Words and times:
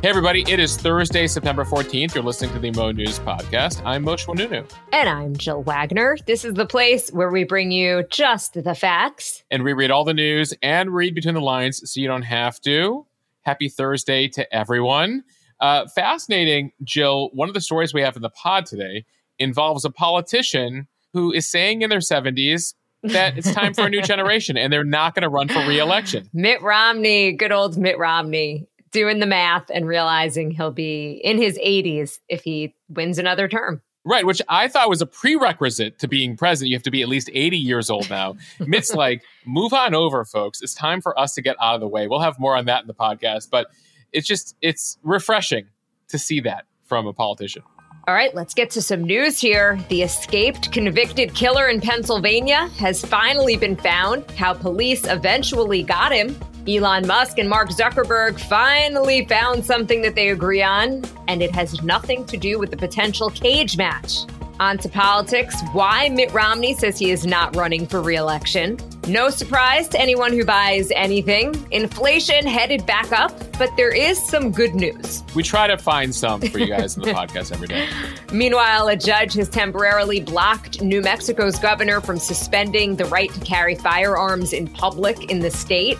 Hey, 0.00 0.10
everybody, 0.10 0.44
it 0.46 0.60
is 0.60 0.76
Thursday, 0.76 1.26
September 1.26 1.64
14th. 1.64 2.14
You're 2.14 2.22
listening 2.22 2.52
to 2.52 2.60
the 2.60 2.70
Mo 2.70 2.92
News 2.92 3.18
Podcast. 3.18 3.82
I'm 3.84 4.04
Mosheh 4.04 4.26
Oinounou. 4.28 4.70
And 4.92 5.08
I'm 5.08 5.36
Jill 5.36 5.64
Wagner. 5.64 6.16
This 6.24 6.44
is 6.44 6.54
the 6.54 6.66
place 6.66 7.10
where 7.10 7.32
we 7.32 7.42
bring 7.42 7.72
you 7.72 8.04
just 8.08 8.54
the 8.54 8.76
facts. 8.76 9.42
And 9.50 9.64
we 9.64 9.72
read 9.72 9.90
all 9.90 10.04
the 10.04 10.14
news 10.14 10.54
and 10.62 10.94
read 10.94 11.16
between 11.16 11.34
the 11.34 11.40
lines 11.40 11.82
so 11.84 12.00
you 12.00 12.06
don't 12.06 12.22
have 12.22 12.60
to. 12.60 13.06
Happy 13.42 13.68
Thursday 13.68 14.28
to 14.28 14.54
everyone. 14.54 15.24
Uh, 15.58 15.88
fascinating, 15.92 16.70
Jill. 16.84 17.30
One 17.32 17.48
of 17.48 17.54
the 17.54 17.60
stories 17.60 17.92
we 17.92 18.02
have 18.02 18.14
in 18.14 18.22
the 18.22 18.30
pod 18.30 18.66
today 18.66 19.04
involves 19.40 19.84
a 19.84 19.90
politician 19.90 20.86
who 21.12 21.32
is 21.32 21.50
saying 21.50 21.82
in 21.82 21.90
their 21.90 21.98
70s 21.98 22.74
that 23.02 23.36
it's 23.36 23.52
time 23.52 23.74
for 23.74 23.86
a 23.86 23.90
new 23.90 24.02
generation 24.14 24.56
and 24.56 24.72
they're 24.72 24.84
not 24.84 25.16
going 25.16 25.24
to 25.24 25.28
run 25.28 25.48
for 25.48 25.58
reelection. 25.66 26.30
Mitt 26.32 26.62
Romney, 26.62 27.32
good 27.32 27.50
old 27.50 27.76
Mitt 27.76 27.98
Romney 27.98 28.68
doing 28.90 29.20
the 29.20 29.26
math 29.26 29.70
and 29.72 29.86
realizing 29.86 30.50
he'll 30.50 30.70
be 30.70 31.20
in 31.24 31.38
his 31.38 31.58
80s 31.58 32.18
if 32.28 32.42
he 32.42 32.74
wins 32.88 33.18
another 33.18 33.48
term. 33.48 33.82
Right, 34.04 34.24
which 34.24 34.40
I 34.48 34.68
thought 34.68 34.88
was 34.88 35.02
a 35.02 35.06
prerequisite 35.06 35.98
to 35.98 36.08
being 36.08 36.36
president. 36.36 36.70
You 36.70 36.76
have 36.76 36.82
to 36.84 36.90
be 36.90 37.02
at 37.02 37.08
least 37.08 37.28
80 37.32 37.58
years 37.58 37.90
old 37.90 38.08
now. 38.08 38.36
Mitt's 38.60 38.94
like, 38.94 39.22
move 39.44 39.72
on 39.74 39.94
over, 39.94 40.24
folks. 40.24 40.62
It's 40.62 40.74
time 40.74 41.02
for 41.02 41.18
us 41.18 41.34
to 41.34 41.42
get 41.42 41.56
out 41.60 41.74
of 41.74 41.80
the 41.80 41.88
way. 41.88 42.06
We'll 42.06 42.20
have 42.20 42.38
more 42.38 42.56
on 42.56 42.64
that 42.66 42.80
in 42.80 42.86
the 42.86 42.94
podcast, 42.94 43.50
but 43.50 43.66
it's 44.12 44.26
just, 44.26 44.56
it's 44.62 44.98
refreshing 45.02 45.66
to 46.08 46.18
see 46.18 46.40
that 46.40 46.64
from 46.84 47.06
a 47.06 47.12
politician. 47.12 47.62
All 48.06 48.14
right, 48.14 48.34
let's 48.34 48.54
get 48.54 48.70
to 48.70 48.80
some 48.80 49.04
news 49.04 49.38
here. 49.38 49.78
The 49.90 50.00
escaped 50.00 50.72
convicted 50.72 51.34
killer 51.34 51.68
in 51.68 51.78
Pennsylvania 51.78 52.68
has 52.78 53.04
finally 53.04 53.58
been 53.58 53.76
found. 53.76 54.30
How 54.30 54.54
police 54.54 55.06
eventually 55.06 55.82
got 55.82 56.12
him. 56.12 56.34
Elon 56.68 57.06
Musk 57.06 57.38
and 57.38 57.48
Mark 57.48 57.70
Zuckerberg 57.70 58.38
finally 58.38 59.24
found 59.24 59.64
something 59.64 60.02
that 60.02 60.14
they 60.14 60.28
agree 60.28 60.62
on, 60.62 61.02
and 61.26 61.42
it 61.42 61.50
has 61.54 61.82
nothing 61.82 62.26
to 62.26 62.36
do 62.36 62.58
with 62.58 62.70
the 62.70 62.76
potential 62.76 63.30
cage 63.30 63.78
match. 63.78 64.18
On 64.60 64.76
to 64.78 64.88
politics. 64.88 65.56
Why 65.72 66.10
Mitt 66.10 66.30
Romney 66.32 66.74
says 66.74 66.98
he 66.98 67.10
is 67.10 67.24
not 67.24 67.56
running 67.56 67.86
for 67.86 68.02
reelection. 68.02 68.76
No 69.06 69.30
surprise 69.30 69.88
to 69.88 70.00
anyone 70.00 70.32
who 70.32 70.44
buys 70.44 70.90
anything. 70.90 71.54
Inflation 71.70 72.46
headed 72.46 72.84
back 72.84 73.12
up, 73.12 73.32
but 73.56 73.70
there 73.78 73.94
is 73.94 74.22
some 74.28 74.50
good 74.50 74.74
news. 74.74 75.22
We 75.34 75.44
try 75.44 75.68
to 75.68 75.78
find 75.78 76.14
some 76.14 76.42
for 76.42 76.58
you 76.58 76.66
guys 76.66 76.96
in 76.96 77.02
the 77.04 77.12
podcast 77.12 77.52
every 77.52 77.68
day. 77.68 77.88
Meanwhile, 78.32 78.88
a 78.88 78.96
judge 78.96 79.32
has 79.34 79.48
temporarily 79.48 80.20
blocked 80.20 80.82
New 80.82 81.00
Mexico's 81.00 81.58
governor 81.58 82.02
from 82.02 82.18
suspending 82.18 82.96
the 82.96 83.06
right 83.06 83.32
to 83.32 83.40
carry 83.40 83.76
firearms 83.76 84.52
in 84.52 84.66
public 84.66 85.30
in 85.30 85.38
the 85.38 85.50
state. 85.50 85.98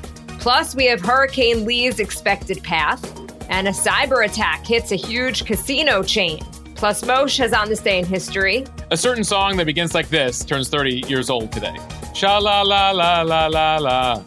Plus, 0.48 0.74
we 0.74 0.86
have 0.86 1.02
Hurricane 1.02 1.66
Lee's 1.66 2.00
expected 2.00 2.62
path, 2.62 3.04
and 3.50 3.68
a 3.68 3.70
cyber 3.70 4.24
attack 4.24 4.64
hits 4.64 4.92
a 4.92 4.96
huge 4.96 5.44
casino 5.44 6.02
chain. 6.02 6.38
Plus, 6.74 7.02
Mosheh 7.02 7.40
has 7.40 7.52
on 7.52 7.68
this 7.68 7.80
day 7.80 7.98
in 7.98 8.06
history. 8.06 8.64
A 8.90 8.96
certain 8.96 9.24
song 9.24 9.58
that 9.58 9.66
begins 9.66 9.92
like 9.92 10.08
this 10.08 10.46
turns 10.46 10.70
30 10.70 11.04
years 11.06 11.28
old 11.28 11.52
today. 11.52 11.76
Sha 12.14 12.38
la 12.38 12.62
la 12.62 12.92
la 12.92 13.20
la 13.20 13.46
la 13.48 13.76
la. 13.76 14.22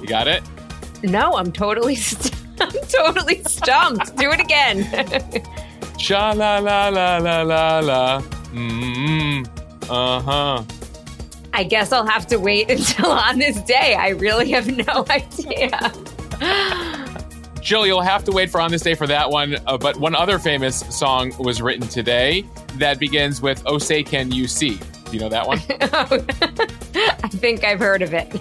You 0.00 0.06
got 0.06 0.28
it? 0.28 0.42
No, 1.02 1.36
I'm 1.36 1.52
totally, 1.52 1.94
st- 1.96 2.34
I'm 2.58 2.72
totally 2.88 3.42
stumped. 3.44 4.16
Do 4.16 4.30
it 4.30 4.40
again. 4.40 4.82
Sha 5.98 6.32
la 6.32 6.56
la 6.56 6.88
la 6.88 7.18
la 7.18 7.42
la 7.42 7.80
la. 7.80 8.22
Mm-hmm. 8.22 9.90
Uh 9.90 10.20
huh. 10.22 10.62
I 11.58 11.64
guess 11.64 11.90
I'll 11.90 12.06
have 12.06 12.24
to 12.28 12.36
wait 12.36 12.70
until 12.78 13.10
on 13.10 13.40
this 13.40 13.60
day. 13.62 13.96
I 13.98 14.10
really 14.10 14.52
have 14.52 14.68
no 14.68 15.04
idea. 15.10 15.92
Jill, 17.60 17.84
you'll 17.84 18.00
have 18.00 18.22
to 18.24 18.32
wait 18.32 18.48
for 18.48 18.60
on 18.60 18.70
this 18.70 18.82
day 18.82 18.94
for 18.94 19.08
that 19.08 19.28
one. 19.28 19.56
Uh, 19.66 19.76
but 19.76 19.96
one 19.96 20.14
other 20.14 20.38
famous 20.38 20.78
song 20.96 21.34
was 21.36 21.60
written 21.60 21.88
today 21.88 22.44
that 22.76 23.00
begins 23.00 23.42
with 23.42 23.60
"Oh 23.66 23.78
say 23.78 24.04
can 24.04 24.30
you 24.30 24.46
see." 24.46 24.78
Do 25.06 25.12
you 25.12 25.18
know 25.18 25.28
that 25.28 25.48
one? 25.48 25.58
I 27.24 27.28
think 27.28 27.64
I've 27.64 27.80
heard 27.80 28.02
of 28.02 28.14
it. 28.14 28.32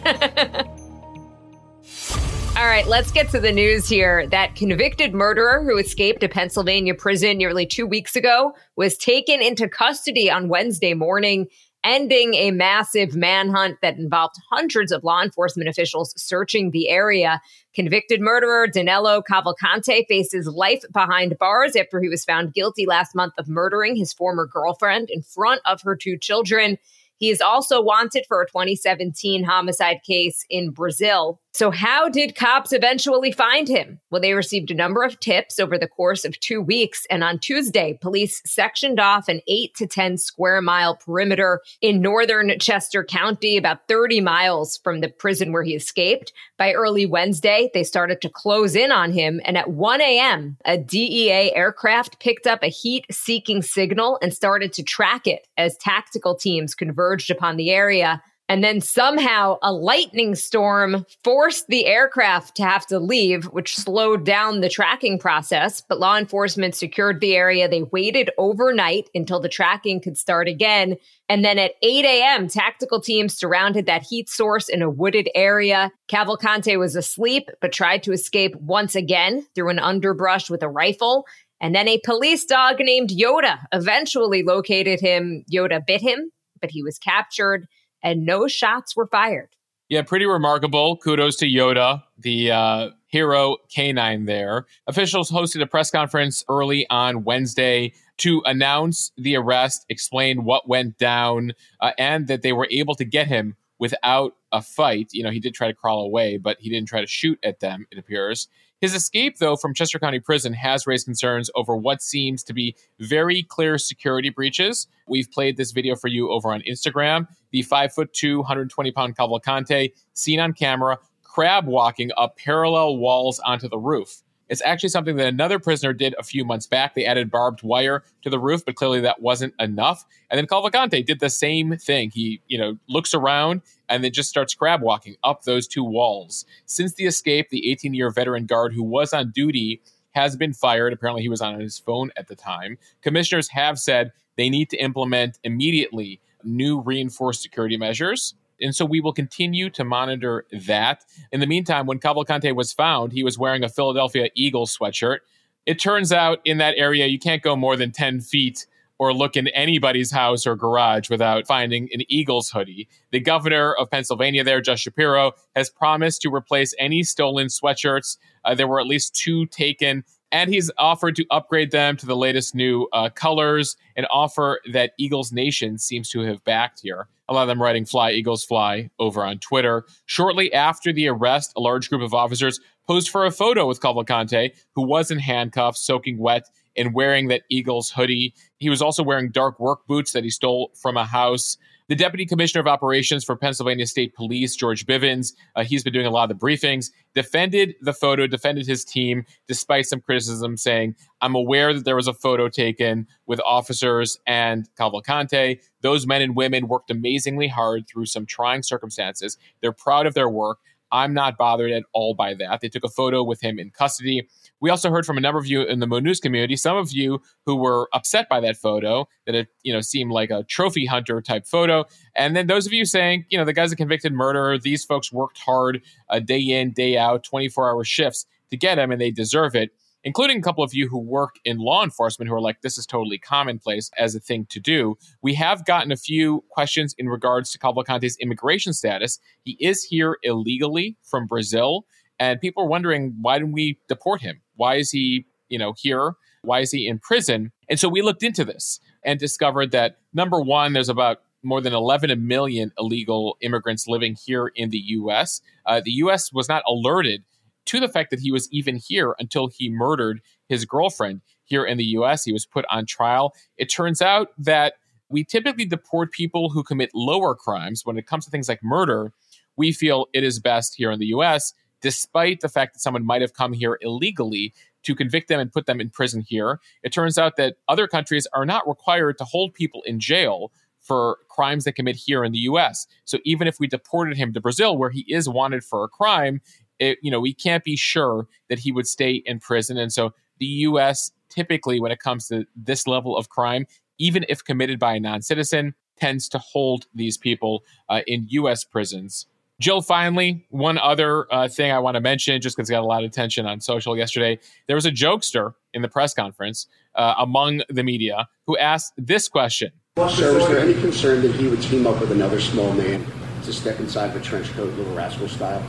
All 2.56 2.66
right, 2.66 2.88
let's 2.88 3.12
get 3.12 3.30
to 3.32 3.40
the 3.40 3.52
news 3.52 3.88
here. 3.88 4.28
That 4.28 4.56
convicted 4.56 5.14
murderer 5.14 5.64
who 5.64 5.78
escaped 5.78 6.24
a 6.24 6.30
Pennsylvania 6.30 6.94
prison 6.94 7.38
nearly 7.38 7.66
two 7.66 7.88
weeks 7.88 8.16
ago 8.16 8.54
was 8.76 8.98
taken 8.98 9.42
into 9.42 9.68
custody 9.68 10.30
on 10.30 10.50
Wednesday 10.50 10.94
morning 10.94 11.48
ending 11.88 12.34
a 12.34 12.52
massive 12.52 13.16
manhunt 13.16 13.78
that 13.82 13.98
involved 13.98 14.36
hundreds 14.52 14.92
of 14.92 15.06
law 15.06 15.24
enforcement 15.24 15.70
officials 15.70 16.14
searching 16.18 16.72
the 16.72 16.90
area. 16.90 17.42
Convicted 17.74 18.20
murderer 18.20 18.68
Danelo 18.68 19.24
Cavalcante 19.24 20.06
faces 20.10 20.48
life 20.48 20.84
behind 20.92 21.38
bars 21.40 21.78
after 21.78 22.02
he 22.02 22.10
was 22.10 22.26
found 22.26 22.54
guilty 22.54 22.86
last 22.86 23.16
month 23.16 23.34
of 23.38 23.48
murdering 23.48 23.96
his 23.96 24.12
former 24.12 24.46
girlfriend 24.46 25.10
in 25.10 25.22
front 25.22 25.62
of 25.66 25.82
her 25.84 25.96
two 25.96 26.18
children. 26.18 26.78
He 27.18 27.30
is 27.30 27.42
also 27.42 27.82
wanted 27.82 28.26
for 28.28 28.42
a 28.42 28.48
2017 28.48 29.44
homicide 29.44 30.02
case 30.06 30.46
in 30.50 30.72
Brazil. 30.72 31.40
So, 31.54 31.72
how 31.72 32.08
did 32.08 32.36
cops 32.36 32.72
eventually 32.72 33.32
find 33.32 33.68
him? 33.68 34.00
Well, 34.12 34.22
they 34.22 34.36
received 34.36 34.70
a 34.70 34.76
number 34.76 35.04
of 35.04 35.20
tips 35.20 35.58
over 35.58 35.76
the 35.76 35.88
course 35.88 36.24
of 36.24 36.40
two 36.40 36.62
weeks. 36.62 37.08
And 37.10 37.24
on 37.24 37.40
Tuesday, 37.40 37.98
police 38.00 38.44
sectioned 38.46 39.00
off 39.00 39.28
an 39.28 39.42
eight 39.48 39.74
to 39.78 39.88
10 39.88 40.20
square 40.20 40.62
mile 40.62 40.98
perimeter 40.98 41.62
in 41.82 42.00
northern 42.00 42.60
Chester 42.60 43.04
County, 43.04 43.58
about 43.58 43.88
30 43.88 44.22
miles 44.22 44.78
from 44.84 45.02
the 45.02 45.10
prison 45.10 45.52
where 45.52 45.64
he 45.64 45.74
escaped. 45.74 46.32
By 46.60 46.74
early 46.74 47.08
Wednesday, 47.08 47.72
they 47.74 47.84
started 47.84 48.22
to 48.22 48.30
close 48.30 48.76
in 48.76 48.92
on 48.92 49.12
him. 49.12 49.42
And 49.44 49.58
at 49.58 49.72
1 49.72 50.00
a.m., 50.00 50.58
a 50.64 50.78
DEA 50.78 51.56
aircraft 51.56 52.20
picked 52.20 52.46
up 52.46 52.62
a 52.62 52.68
heat 52.68 53.08
seeking 53.10 53.64
signal 53.64 54.20
and 54.22 54.32
started 54.32 54.74
to 54.74 54.84
track 54.84 55.26
it 55.26 55.48
as 55.58 55.76
tactical 55.78 56.36
teams 56.36 56.76
converged 56.76 57.07
upon 57.30 57.58
the 57.58 57.72
area. 57.72 58.22
And 58.50 58.64
then 58.64 58.80
somehow 58.80 59.58
a 59.62 59.74
lightning 59.74 60.34
storm 60.34 61.06
forced 61.24 61.68
the 61.68 61.86
aircraft 61.86 62.56
to 62.56 62.64
have 62.64 62.86
to 62.88 62.98
leave, 62.98 63.44
which 63.46 63.76
slowed 63.76 64.26
down 64.26 64.62
the 64.62 64.70
tracking 64.70 65.20
process. 65.20 65.82
But 65.82 66.00
law 66.00 66.18
enforcement 66.18 66.74
secured 66.74 67.20
the 67.20 67.36
area. 67.36 67.68
They 67.68 67.84
waited 67.84 68.30
overnight 68.38 69.10
until 69.14 69.42
the 69.42 69.50
tracking 69.50 70.00
could 70.00 70.18
start 70.18 70.48
again. 70.48 70.96
And 71.28 71.44
then 71.44 71.60
at 71.60 71.74
8 71.82 72.06
a.m., 72.06 72.48
tactical 72.48 73.02
teams 73.02 73.38
surrounded 73.38 73.86
that 73.88 74.04
heat 74.04 74.30
source 74.30 74.70
in 74.70 74.82
a 74.82 74.90
wooded 74.90 75.30
area. 75.36 75.92
Cavalcante 76.10 76.80
was 76.80 76.96
asleep, 76.96 77.50
but 77.60 77.74
tried 77.74 78.02
to 78.04 78.14
escape 78.14 78.56
once 78.56 78.96
again 78.96 79.46
through 79.56 79.70
an 79.70 79.80
underbrush 79.80 80.50
with 80.50 80.64
a 80.64 80.70
rifle. 80.70 81.26
And 81.60 81.76
then 81.76 81.88
a 81.90 82.00
police 82.06 82.46
dog 82.46 82.80
named 82.80 83.10
Yoda 83.10 83.58
eventually 83.74 84.44
located 84.44 85.02
him. 85.02 85.44
Yoda 85.52 85.86
bit 85.86 86.02
him, 86.02 86.32
but 86.60 86.72
he 86.72 86.84
was 86.84 86.98
captured 86.98 87.68
and 88.04 88.26
no 88.26 88.48
shots 88.48 88.96
were 88.96 89.08
fired. 89.08 89.50
Yeah, 89.90 90.02
pretty 90.02 90.26
remarkable. 90.26 90.98
Kudos 90.98 91.38
to 91.38 91.46
Yoda, 91.46 92.04
the 92.18 92.52
uh, 92.52 92.90
hero 93.08 93.58
canine 93.74 94.26
there. 94.26 94.66
Officials 94.86 95.32
hosted 95.32 95.62
a 95.62 95.68
press 95.68 95.90
conference 95.90 96.44
early 96.50 96.86
on 96.90 97.24
Wednesday 97.24 97.94
to 98.18 98.42
announce 98.46 99.12
the 99.18 99.38
arrest, 99.38 99.86
explain 99.88 100.44
what 100.44 100.68
went 100.68 100.98
down, 100.98 101.54
uh, 101.80 101.92
and 101.98 102.28
that 102.28 102.42
they 102.42 102.52
were 102.52 102.68
able 102.70 102.96
to 102.96 103.06
get 103.06 103.28
him 103.28 103.56
without 103.80 104.34
a 104.52 104.62
fight. 104.62 105.10
You 105.12 105.24
know, 105.24 105.32
he 105.32 105.40
did 105.40 105.54
try 105.54 105.68
to 105.68 105.74
crawl 105.74 106.04
away, 106.04 106.38
but 106.38 106.58
he 106.60 106.70
didn't 106.70 106.90
try 106.90 107.00
to 107.00 107.08
shoot 107.08 107.40
at 107.44 107.60
them, 107.60 107.86
it 107.92 107.98
appears. 107.98 108.50
His 108.80 108.94
escape, 108.94 109.40
though, 109.40 109.56
from 109.56 109.74
Chester 109.74 109.98
County 109.98 110.20
Prison 110.20 110.54
has 110.54 110.86
raised 110.86 111.06
concerns 111.06 111.50
over 111.56 111.76
what 111.76 112.02
seems 112.02 112.44
to 112.44 112.54
be 112.54 112.76
very 113.00 113.42
clear 113.42 113.78
security 113.80 114.30
breaches. 114.30 114.88
We've 115.08 115.30
played 115.32 115.58
this 115.58 115.72
video 115.72 115.96
for 115.96 116.10
you 116.10 116.30
over 116.30 116.54
on 116.54 116.62
Instagram. 116.62 117.28
The 117.52 117.64
five 117.64 117.94
foot 117.94 118.14
two, 118.14 118.38
120 118.40 118.92
pound 118.92 119.18
Cavalcante 119.18 119.94
seen 120.14 120.40
on 120.40 120.54
camera 120.54 121.00
crab 121.24 121.68
walking 121.68 122.12
up 122.18 122.36
parallel 122.38 122.98
walls 122.98 123.40
onto 123.40 123.68
the 123.70 123.78
roof. 123.78 124.24
It's 124.50 124.62
actually 124.64 124.90
something 124.90 125.18
that 125.18 125.28
another 125.28 125.60
prisoner 125.60 125.94
did 125.94 126.16
a 126.18 126.24
few 126.24 126.46
months 126.46 126.66
back. 126.66 126.96
They 126.96 127.06
added 127.06 127.30
barbed 127.30 127.64
wire 127.64 128.04
to 128.24 128.30
the 128.30 128.40
roof, 128.40 128.64
but 128.66 128.76
clearly 128.76 129.02
that 129.02 129.22
wasn't 129.22 129.54
enough. 129.60 130.06
And 130.32 130.38
then 130.38 130.48
Cavalcante 130.48 131.06
did 131.06 131.20
the 131.20 131.30
same 131.30 131.78
thing. 131.78 132.12
He, 132.12 132.42
you 132.48 132.58
know, 132.58 132.78
looks 132.88 133.14
around 133.14 133.62
and 133.90 134.04
then 134.04 134.12
just 134.12 134.30
starts 134.30 134.56
crab 134.56 134.82
walking 134.82 135.16
up 135.24 135.44
those 135.44 135.68
two 135.68 135.84
walls. 135.84 136.46
Since 136.66 136.94
the 136.94 137.06
escape, 137.06 137.50
the 137.50 137.70
18 137.72 137.94
year 137.94 138.10
veteran 138.10 138.46
guard 138.46 138.74
who 138.74 138.84
was 138.84 139.14
on 139.14 139.32
duty 139.32 139.82
has 140.12 140.36
been 140.36 140.54
fired. 140.54 140.94
Apparently, 140.94 141.22
he 141.22 141.30
was 141.30 141.42
on 141.42 141.60
his 141.60 141.78
phone 141.78 142.12
at 142.18 142.28
the 142.28 142.36
time. 142.36 142.78
Commissioners 143.02 143.50
have 143.50 143.80
said 143.80 144.12
they 144.36 144.50
need 144.50 144.70
to 144.72 144.78
implement 144.78 145.40
immediately 145.44 146.20
new 146.44 146.80
reinforced 146.80 147.42
security 147.42 147.78
measures. 147.78 148.34
And 148.60 148.76
so 148.76 148.86
we 148.86 149.00
will 149.00 149.14
continue 149.14 149.70
to 149.72 149.84
monitor 149.84 150.46
that. 150.52 151.06
In 151.32 151.40
the 151.40 151.48
meantime, 151.48 151.86
when 151.86 152.00
Cavalcante 152.00 152.56
was 152.56 152.74
found, 152.74 153.12
he 153.12 153.24
was 153.24 153.38
wearing 153.38 153.64
a 153.64 153.70
Philadelphia 153.70 154.30
Eagles 154.36 154.76
sweatshirt. 154.76 155.20
It 155.68 155.80
turns 155.80 156.12
out 156.12 156.40
in 156.46 156.58
that 156.58 156.76
area, 156.78 157.06
you 157.06 157.20
can't 157.20 157.44
go 157.44 157.56
more 157.56 157.76
than 157.76 157.92
10 157.92 158.22
feet 158.22 158.66
or 159.00 159.14
look 159.14 159.36
in 159.36 159.48
anybody's 159.50 160.12
house 160.12 160.48
or 160.48 160.56
garage 160.56 161.10
without 161.10 161.46
finding 161.48 161.88
an 161.94 162.02
Eagles 162.08 162.50
hoodie. 162.50 162.88
The 163.12 163.20
governor 163.20 163.74
of 163.74 163.90
Pennsylvania, 163.92 164.44
there, 164.44 164.62
Josh 164.62 164.82
Shapiro, 164.82 165.34
has 165.56 165.70
promised 165.70 166.22
to 166.24 166.34
replace 166.34 166.74
any 166.80 167.04
stolen 167.04 167.48
sweatshirts. 167.48 168.18
Uh, 168.44 168.56
there 168.56 168.68
were 168.68 168.80
at 168.80 168.88
least 168.88 169.16
two 169.16 169.46
taken 169.48 170.04
And 170.32 170.54
he's 170.54 170.70
offered 170.78 171.16
to 171.16 171.26
upgrade 171.32 171.72
them 171.72 171.96
to 171.98 172.06
the 172.06 172.16
latest 172.16 172.54
new 172.54 172.88
uh, 172.92 173.10
colors, 173.10 173.78
an 173.96 174.06
offer 174.12 174.60
that 174.72 174.92
Eagles 174.98 175.32
Nation 175.32 175.78
seems 175.78 176.10
to 176.10 176.22
have 176.22 176.44
backed 176.44 176.82
here. 176.82 177.08
A 177.30 177.34
lot 177.34 177.44
of 177.44 177.48
them 177.48 177.62
writing 177.62 177.86
Fly 177.86 178.12
Eagles 178.12 178.44
Fly 178.44 178.90
over 179.00 179.24
on 179.24 179.40
Twitter. 179.40 179.86
Shortly 180.06 180.54
after 180.54 180.92
the 180.92 181.08
arrest, 181.08 181.54
a 181.56 181.62
large 181.62 181.90
group 181.90 182.02
of 182.02 182.14
officers 182.14 182.60
posed 182.88 183.10
for 183.10 183.26
a 183.26 183.32
photo 183.32 183.68
with 183.68 183.82
Cavalcante, 183.82 184.52
who 184.76 184.86
was 184.86 185.12
in 185.12 185.20
handcuffs, 185.20 185.86
soaking 185.86 186.18
wet, 186.18 186.50
and 186.76 186.94
wearing 186.94 187.28
that 187.28 187.42
Eagles 187.50 187.90
hoodie. 187.90 188.34
He 188.58 188.70
was 188.70 188.82
also 188.82 189.04
wearing 189.04 189.30
dark 189.30 189.60
work 189.60 189.86
boots 189.88 190.12
that 190.14 190.24
he 190.24 190.30
stole 190.30 190.72
from 190.76 190.98
a 190.98 191.06
house. 191.06 191.58
The 191.90 191.96
Deputy 191.96 192.26
Commissioner 192.26 192.60
of 192.60 192.68
Operations 192.68 193.24
for 193.24 193.38
Pennsylvania 193.38 193.88
State 193.88 194.14
Police, 194.14 194.58
George 194.58 194.86
Bivens, 194.86 195.34
uh, 195.56 195.64
he's 195.64 195.84
been 195.84 195.94
doing 195.94 196.06
a 196.06 196.10
lot 196.10 196.30
of 196.30 196.38
the 196.38 196.46
briefings, 196.46 196.92
defended 197.16 197.76
the 197.80 197.94
photo, 197.94 198.28
defended 198.28 198.68
his 198.68 198.84
team, 198.84 199.26
despite 199.48 199.86
some 199.86 200.02
criticism, 200.02 200.58
saying, 200.58 200.96
I'm 201.22 201.34
aware 201.34 201.74
that 201.74 201.86
there 201.86 201.96
was 201.96 202.10
a 202.10 202.14
photo 202.14 202.50
taken 202.50 203.08
with 203.26 203.40
officers 203.46 204.20
and 204.28 204.68
Cavalcante. 204.76 205.62
Those 205.80 206.06
men 206.06 206.22
and 206.22 206.36
women 206.36 206.68
worked 206.68 206.92
amazingly 206.92 207.48
hard 207.48 207.88
through 207.88 208.08
some 208.08 208.26
trying 208.26 208.64
circumstances. 208.64 209.38
They're 209.62 209.72
proud 209.72 210.08
of 210.08 210.14
their 210.14 210.30
work. 210.30 210.60
I'm 210.92 211.14
not 211.14 211.38
bothered 211.38 211.72
at 211.72 211.84
all 211.94 212.14
by 212.14 212.34
that. 212.36 212.62
They 212.62 212.70
took 212.70 212.84
a 212.84 212.90
photo 212.90 213.24
with 213.24 213.42
him 213.42 213.60
in 213.60 213.72
custody. 213.72 214.28
We 214.60 214.70
also 214.70 214.90
heard 214.90 215.06
from 215.06 215.18
a 215.18 215.22
number 215.22 215.40
of 215.40 215.48
you 215.48 215.62
in 215.62 215.80
the 215.80 215.88
Mo 215.88 216.00
News 216.00 216.20
community, 216.20 216.56
some 216.56 216.78
of 216.78 216.92
you 216.92 217.22
who 217.46 217.56
were 217.56 217.90
upset 217.94 218.28
by 218.30 218.40
that 218.42 218.58
photo, 218.58 219.08
that 219.26 219.36
it 219.36 219.48
you 219.64 219.74
know 219.74 219.82
seemed 219.82 220.12
like 220.12 220.30
a 220.32 220.44
trophy 220.44 220.86
hunter 220.86 221.22
type 221.22 221.46
photo, 221.46 221.86
and 222.16 222.36
then 222.36 222.48
those 222.48 222.66
of 222.66 222.74
you 222.74 222.86
saying, 222.86 223.26
you 223.30 223.38
know, 223.38 223.46
the 223.46 223.54
guy's 223.54 223.72
a 223.72 223.76
convicted 223.76 224.14
murderer. 224.14 224.58
These 224.58 224.84
folks 224.84 225.12
worked 225.12 225.40
hard, 225.40 225.82
uh, 226.10 226.20
day 226.20 226.40
in, 226.40 226.72
day 226.72 226.98
out, 226.98 227.24
24 227.24 227.70
hour 227.70 227.84
shifts 227.84 228.26
to 228.50 228.58
get 228.58 228.80
him, 228.80 228.92
and 228.92 229.00
they 229.00 229.12
deserve 229.12 229.56
it 229.56 229.72
including 230.08 230.38
a 230.38 230.42
couple 230.42 230.64
of 230.64 230.74
you 230.74 230.88
who 230.88 230.98
work 230.98 231.36
in 231.44 231.58
law 231.58 231.84
enforcement 231.84 232.30
who 232.30 232.34
are 232.34 232.40
like, 232.40 232.62
this 232.62 232.78
is 232.78 232.86
totally 232.86 233.18
commonplace 233.18 233.92
as 233.98 234.16
a 234.16 234.22
thing 234.22 234.46
to 234.50 234.58
do. 234.58 234.98
We 235.22 235.34
have 235.34 235.66
gotten 235.66 235.92
a 235.92 235.98
few 235.98 236.46
questions 236.50 236.96
in 236.98 237.10
regards 237.10 237.52
to 237.52 237.60
Cavalcante's 237.60 238.18
immigration 238.22 238.72
status. 238.72 239.20
He 239.44 239.58
is 239.60 239.84
here 239.84 240.18
illegally 240.24 240.96
from 241.04 241.26
Brazil, 241.26 241.86
and 242.20 242.40
people 242.40 242.64
are 242.64 242.68
wondering, 242.68 243.16
why 243.20 243.38
didn't 243.38 243.52
we 243.52 243.80
deport 243.90 244.22
him? 244.22 244.42
Why 244.58 244.76
is 244.76 244.92
he, 244.92 245.26
you 245.50 245.58
know, 245.58 245.74
here? 245.78 246.14
Why 246.44 246.60
is 246.60 246.72
he 246.72 246.88
in 246.88 247.00
prison? 247.00 247.52
And 247.70 247.80
so 247.80 247.90
we 247.90 248.02
looked 248.02 248.24
into 248.24 248.46
this 248.46 248.80
and 249.04 249.20
discovered 249.20 249.72
that 249.72 249.98
number 250.14 250.42
one, 250.42 250.74
there's 250.74 250.90
about 250.90 251.20
more 251.44 251.62
than 251.62 251.74
11 251.74 252.28
million 252.28 252.72
illegal 252.78 253.38
immigrants 253.42 253.88
living 253.88 254.16
here 254.26 254.48
in 254.56 254.70
the 254.70 254.78
U.S. 254.78 255.42
Uh, 255.66 255.82
the 255.84 255.92
U.S. 255.92 256.34
was 256.34 256.50
not 256.50 256.64
alerted 256.68 257.24
to 257.68 257.80
the 257.80 257.88
fact 257.90 258.10
that 258.10 258.20
he 258.20 258.32
was 258.32 258.52
even 258.52 258.78
here 258.78 259.16
until 259.20 259.48
he 259.48 259.70
murdered 259.70 260.22
his 260.50 260.66
girlfriend 260.66 261.22
here 261.44 261.66
in 261.66 261.78
the 261.78 261.86
US. 261.86 262.24
He 262.24 262.34
was 262.34 262.46
put 262.46 262.66
on 262.70 262.86
trial. 262.86 263.34
It 263.58 263.66
turns 263.68 264.02
out 264.02 264.30
that 264.38 264.76
we 265.10 265.24
typically 265.24 265.66
deport 265.66 266.12
people 266.12 266.50
who 266.50 266.64
commit 266.64 266.90
lower 266.94 267.36
crimes. 267.36 267.82
When 267.86 267.98
it 267.98 268.08
comes 268.08 268.26
to 268.26 268.32
things 268.32 268.50
like 268.50 268.64
murder, 268.64 269.12
we 269.56 269.72
feel 269.72 270.08
it 270.14 270.24
is 270.24 270.40
best 270.40 270.76
here 270.76 270.92
in 270.92 271.00
the 271.00 271.08
US, 271.08 271.54
despite 271.82 272.42
the 272.42 272.50
fact 272.50 272.74
that 272.74 272.80
someone 272.80 273.06
might 273.06 273.22
have 273.22 273.34
come 273.34 273.54
here 273.54 273.78
illegally 273.82 274.54
to 274.84 274.96
convict 274.96 275.28
them 275.28 275.40
and 275.40 275.52
put 275.52 275.66
them 275.66 275.82
in 275.82 275.90
prison 275.90 276.24
here. 276.26 276.60
It 276.84 276.94
turns 276.94 277.18
out 277.18 277.36
that 277.36 277.58
other 277.68 277.88
countries 277.88 278.28
are 278.34 278.46
not 278.46 278.68
required 278.68 279.18
to 279.18 279.26
hold 279.26 279.54
people 279.54 279.82
in 279.86 280.00
jail 280.00 280.52
for 280.80 281.18
crimes 281.28 281.66
they 281.66 281.72
commit 281.72 281.98
here 281.98 282.24
in 282.24 282.32
the 282.32 282.40
US. 282.40 282.88
So 283.04 283.20
even 283.26 283.48
if 283.48 283.60
we 283.60 283.68
deported 283.68 284.18
him 284.18 284.34
to 284.34 284.42
Brazil, 284.42 284.78
where 284.78 284.90
he 284.90 285.06
is 285.08 285.28
wanted 285.28 285.64
for 285.64 285.84
a 285.84 285.90
crime, 285.90 286.42
it, 286.80 286.98
you 287.02 287.12
know, 287.12 287.20
we 287.20 287.34
can't 287.34 287.64
be 287.64 287.76
sure 287.76 288.28
that 288.50 288.60
he 288.60 288.72
would 288.72 288.88
stay 288.88 289.22
in 289.26 289.40
prison. 289.40 289.78
And 289.78 289.92
so 289.92 290.14
the 290.40 290.46
U.S. 290.46 291.12
typically, 291.30 291.80
when 291.80 291.92
it 291.92 292.00
comes 292.00 292.28
to 292.28 292.46
this 292.56 292.88
level 292.88 293.18
of 293.18 293.30
crime, 293.30 293.66
even 293.98 294.26
if 294.30 294.44
committed 294.44 294.80
by 294.80 294.96
a 294.96 295.00
non 295.00 295.22
citizen, 295.22 295.74
tends 296.00 296.30
to 296.30 296.38
hold 296.38 296.86
these 296.94 297.18
people 297.18 297.64
uh, 297.90 298.02
in 298.08 298.26
U.S. 298.30 298.64
prisons. 298.64 299.26
Jill, 299.60 299.82
finally, 299.82 300.46
one 300.52 300.78
other 300.78 301.26
uh, 301.34 301.48
thing 301.48 301.72
I 301.72 301.80
want 301.80 301.96
to 301.96 302.02
mention, 302.02 302.40
just 302.42 302.56
because 302.56 302.70
it 302.70 302.74
got 302.74 302.84
a 302.84 302.86
lot 302.86 303.04
of 303.04 303.10
attention 303.10 303.48
on 303.48 303.60
social 303.60 303.98
yesterday. 303.98 304.38
There 304.68 304.76
was 304.76 304.86
a 304.86 304.92
jokester 304.92 305.54
in 305.74 305.82
the 305.82 305.88
press 305.88 306.14
conference 306.14 306.68
uh, 306.94 307.16
among 307.18 307.62
the 307.68 307.84
media 307.84 308.28
who 308.46 308.56
asked 308.58 308.94
this 308.98 309.28
question 309.28 309.72
Sir, 309.98 310.36
was 310.36 310.48
there 310.48 310.60
any 310.60 310.76
concern 310.76 311.24
that 311.24 311.34
he 311.34 311.48
would 311.48 311.62
team 311.62 311.88
up 311.88 312.00
with 312.00 312.12
another 312.12 312.40
small 312.40 312.72
man 312.74 313.04
to 313.44 313.52
step 313.52 313.80
inside 313.80 314.12
of 314.12 314.16
a 314.16 314.24
trench 314.24 314.48
coat, 314.52 314.72
little 314.76 314.94
rascal 314.94 315.28
style? 315.28 315.64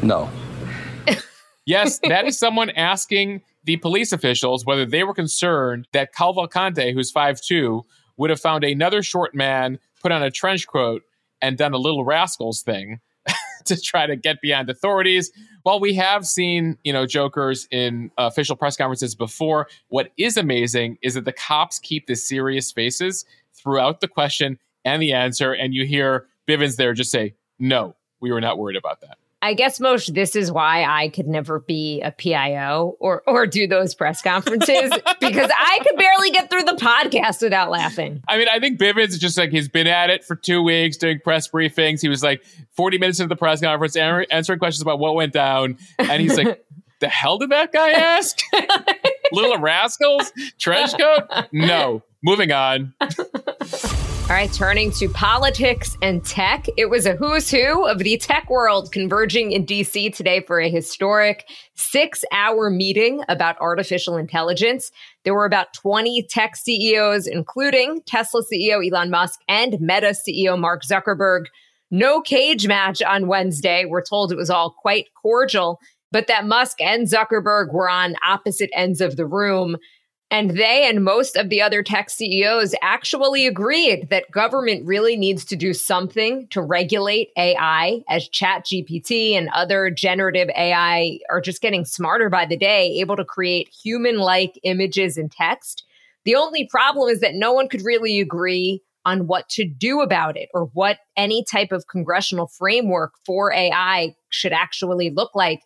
No. 0.00 0.30
yes, 1.66 1.98
that 2.04 2.26
is 2.26 2.38
someone 2.38 2.70
asking 2.70 3.42
the 3.64 3.76
police 3.78 4.12
officials 4.12 4.64
whether 4.64 4.86
they 4.86 5.02
were 5.02 5.14
concerned 5.14 5.88
that 5.92 6.14
Cavalcante, 6.14 6.94
who's 6.94 7.12
5'2, 7.12 7.82
would 8.16 8.30
have 8.30 8.40
found 8.40 8.62
another 8.62 9.02
short 9.02 9.34
man, 9.34 9.80
put 10.00 10.12
on 10.12 10.22
a 10.22 10.30
trench 10.30 10.68
coat, 10.68 11.02
and 11.44 11.58
done 11.58 11.74
a 11.74 11.78
little 11.78 12.04
rascals 12.04 12.62
thing 12.62 13.00
to 13.66 13.78
try 13.78 14.06
to 14.06 14.16
get 14.16 14.40
beyond 14.40 14.70
authorities. 14.70 15.30
While 15.62 15.78
we 15.78 15.94
have 15.94 16.26
seen, 16.26 16.78
you 16.84 16.92
know, 16.92 17.06
jokers 17.06 17.68
in 17.70 18.10
uh, 18.18 18.24
official 18.24 18.56
press 18.56 18.78
conferences 18.78 19.14
before, 19.14 19.68
what 19.88 20.10
is 20.16 20.38
amazing 20.38 20.96
is 21.02 21.14
that 21.14 21.26
the 21.26 21.32
cops 21.32 21.78
keep 21.78 22.06
the 22.06 22.16
serious 22.16 22.72
faces 22.72 23.26
throughout 23.52 24.00
the 24.00 24.08
question 24.08 24.58
and 24.86 25.02
the 25.02 25.12
answer, 25.12 25.52
and 25.52 25.74
you 25.74 25.84
hear 25.84 26.26
Bivens 26.48 26.76
there 26.76 26.94
just 26.94 27.10
say, 27.10 27.34
"No, 27.58 27.94
we 28.20 28.32
were 28.32 28.40
not 28.40 28.58
worried 28.58 28.76
about 28.76 29.02
that." 29.02 29.18
I 29.44 29.52
guess 29.52 29.78
most 29.78 30.14
this 30.14 30.34
is 30.34 30.50
why 30.50 30.84
I 30.84 31.10
could 31.10 31.26
never 31.26 31.60
be 31.60 32.00
a 32.00 32.10
PIO 32.10 32.96
or 32.98 33.22
or 33.26 33.46
do 33.46 33.66
those 33.66 33.94
press 33.94 34.22
conferences 34.22 34.90
because 35.20 35.50
I 35.54 35.78
could 35.82 35.98
barely 35.98 36.30
get 36.30 36.48
through 36.48 36.62
the 36.62 36.72
podcast 36.72 37.42
without 37.42 37.70
laughing. 37.70 38.22
I 38.26 38.38
mean, 38.38 38.48
I 38.50 38.58
think 38.58 38.80
Bivens 38.80 39.08
is 39.08 39.18
just 39.18 39.36
like 39.36 39.50
he's 39.50 39.68
been 39.68 39.86
at 39.86 40.08
it 40.08 40.24
for 40.24 40.34
two 40.34 40.62
weeks 40.62 40.96
doing 40.96 41.20
press 41.20 41.46
briefings. 41.46 42.00
He 42.00 42.08
was 42.08 42.22
like 42.22 42.42
40 42.70 42.96
minutes 42.96 43.20
into 43.20 43.28
the 43.28 43.36
press 43.36 43.60
conference 43.60 43.96
answering 43.96 44.58
questions 44.58 44.80
about 44.80 44.98
what 44.98 45.14
went 45.14 45.34
down, 45.34 45.76
and 45.98 46.22
he's 46.22 46.38
like, 46.38 46.64
"The 47.00 47.08
hell 47.08 47.36
did 47.36 47.50
that 47.50 47.70
guy 47.70 47.90
ask? 47.90 48.38
Little 49.32 49.58
rascals, 49.58 50.32
trench 50.58 50.96
coat? 50.98 51.48
No." 51.52 52.02
Moving 52.26 52.52
on. 52.52 52.94
All 54.24 54.30
right, 54.30 54.50
turning 54.50 54.90
to 54.92 55.10
politics 55.10 55.98
and 56.00 56.24
tech. 56.24 56.64
It 56.78 56.88
was 56.88 57.04
a 57.04 57.14
who's 57.14 57.50
who 57.50 57.86
of 57.86 57.98
the 57.98 58.16
tech 58.16 58.48
world 58.48 58.90
converging 58.90 59.52
in 59.52 59.66
DC 59.66 60.16
today 60.16 60.40
for 60.46 60.58
a 60.58 60.70
historic 60.70 61.46
six 61.74 62.24
hour 62.32 62.70
meeting 62.70 63.20
about 63.28 63.60
artificial 63.60 64.16
intelligence. 64.16 64.90
There 65.24 65.34
were 65.34 65.44
about 65.44 65.74
20 65.74 66.26
tech 66.30 66.56
CEOs, 66.56 67.26
including 67.26 68.00
Tesla 68.06 68.40
CEO 68.50 68.82
Elon 68.90 69.10
Musk 69.10 69.40
and 69.46 69.78
Meta 69.78 70.14
CEO 70.14 70.58
Mark 70.58 70.84
Zuckerberg. 70.90 71.44
No 71.90 72.22
cage 72.22 72.66
match 72.66 73.02
on 73.02 73.28
Wednesday. 73.28 73.84
We're 73.84 74.00
told 74.00 74.32
it 74.32 74.36
was 74.36 74.48
all 74.48 74.70
quite 74.70 75.08
cordial, 75.20 75.80
but 76.12 76.28
that 76.28 76.46
Musk 76.46 76.80
and 76.80 77.06
Zuckerberg 77.06 77.74
were 77.74 77.90
on 77.90 78.16
opposite 78.26 78.70
ends 78.74 79.02
of 79.02 79.16
the 79.16 79.26
room. 79.26 79.76
And 80.34 80.50
they 80.50 80.88
and 80.88 81.04
most 81.04 81.36
of 81.36 81.48
the 81.48 81.62
other 81.62 81.80
tech 81.80 82.10
CEOs 82.10 82.74
actually 82.82 83.46
agreed 83.46 84.08
that 84.10 84.32
government 84.32 84.84
really 84.84 85.14
needs 85.16 85.44
to 85.44 85.54
do 85.54 85.72
something 85.72 86.48
to 86.48 86.60
regulate 86.60 87.28
AI 87.36 88.02
as 88.08 88.28
ChatGPT 88.30 89.34
and 89.34 89.48
other 89.50 89.90
generative 89.90 90.48
AI 90.56 91.20
are 91.30 91.40
just 91.40 91.62
getting 91.62 91.84
smarter 91.84 92.28
by 92.30 92.46
the 92.46 92.56
day, 92.56 92.96
able 92.98 93.14
to 93.14 93.24
create 93.24 93.68
human 93.68 94.18
like 94.18 94.58
images 94.64 95.16
and 95.16 95.30
text. 95.30 95.84
The 96.24 96.34
only 96.34 96.66
problem 96.68 97.08
is 97.08 97.20
that 97.20 97.36
no 97.36 97.52
one 97.52 97.68
could 97.68 97.84
really 97.84 98.18
agree 98.18 98.82
on 99.04 99.28
what 99.28 99.48
to 99.50 99.64
do 99.64 100.00
about 100.00 100.36
it 100.36 100.48
or 100.52 100.64
what 100.72 100.98
any 101.16 101.44
type 101.44 101.70
of 101.70 101.86
congressional 101.86 102.48
framework 102.48 103.12
for 103.24 103.52
AI 103.52 104.16
should 104.30 104.52
actually 104.52 105.10
look 105.10 105.30
like. 105.36 105.60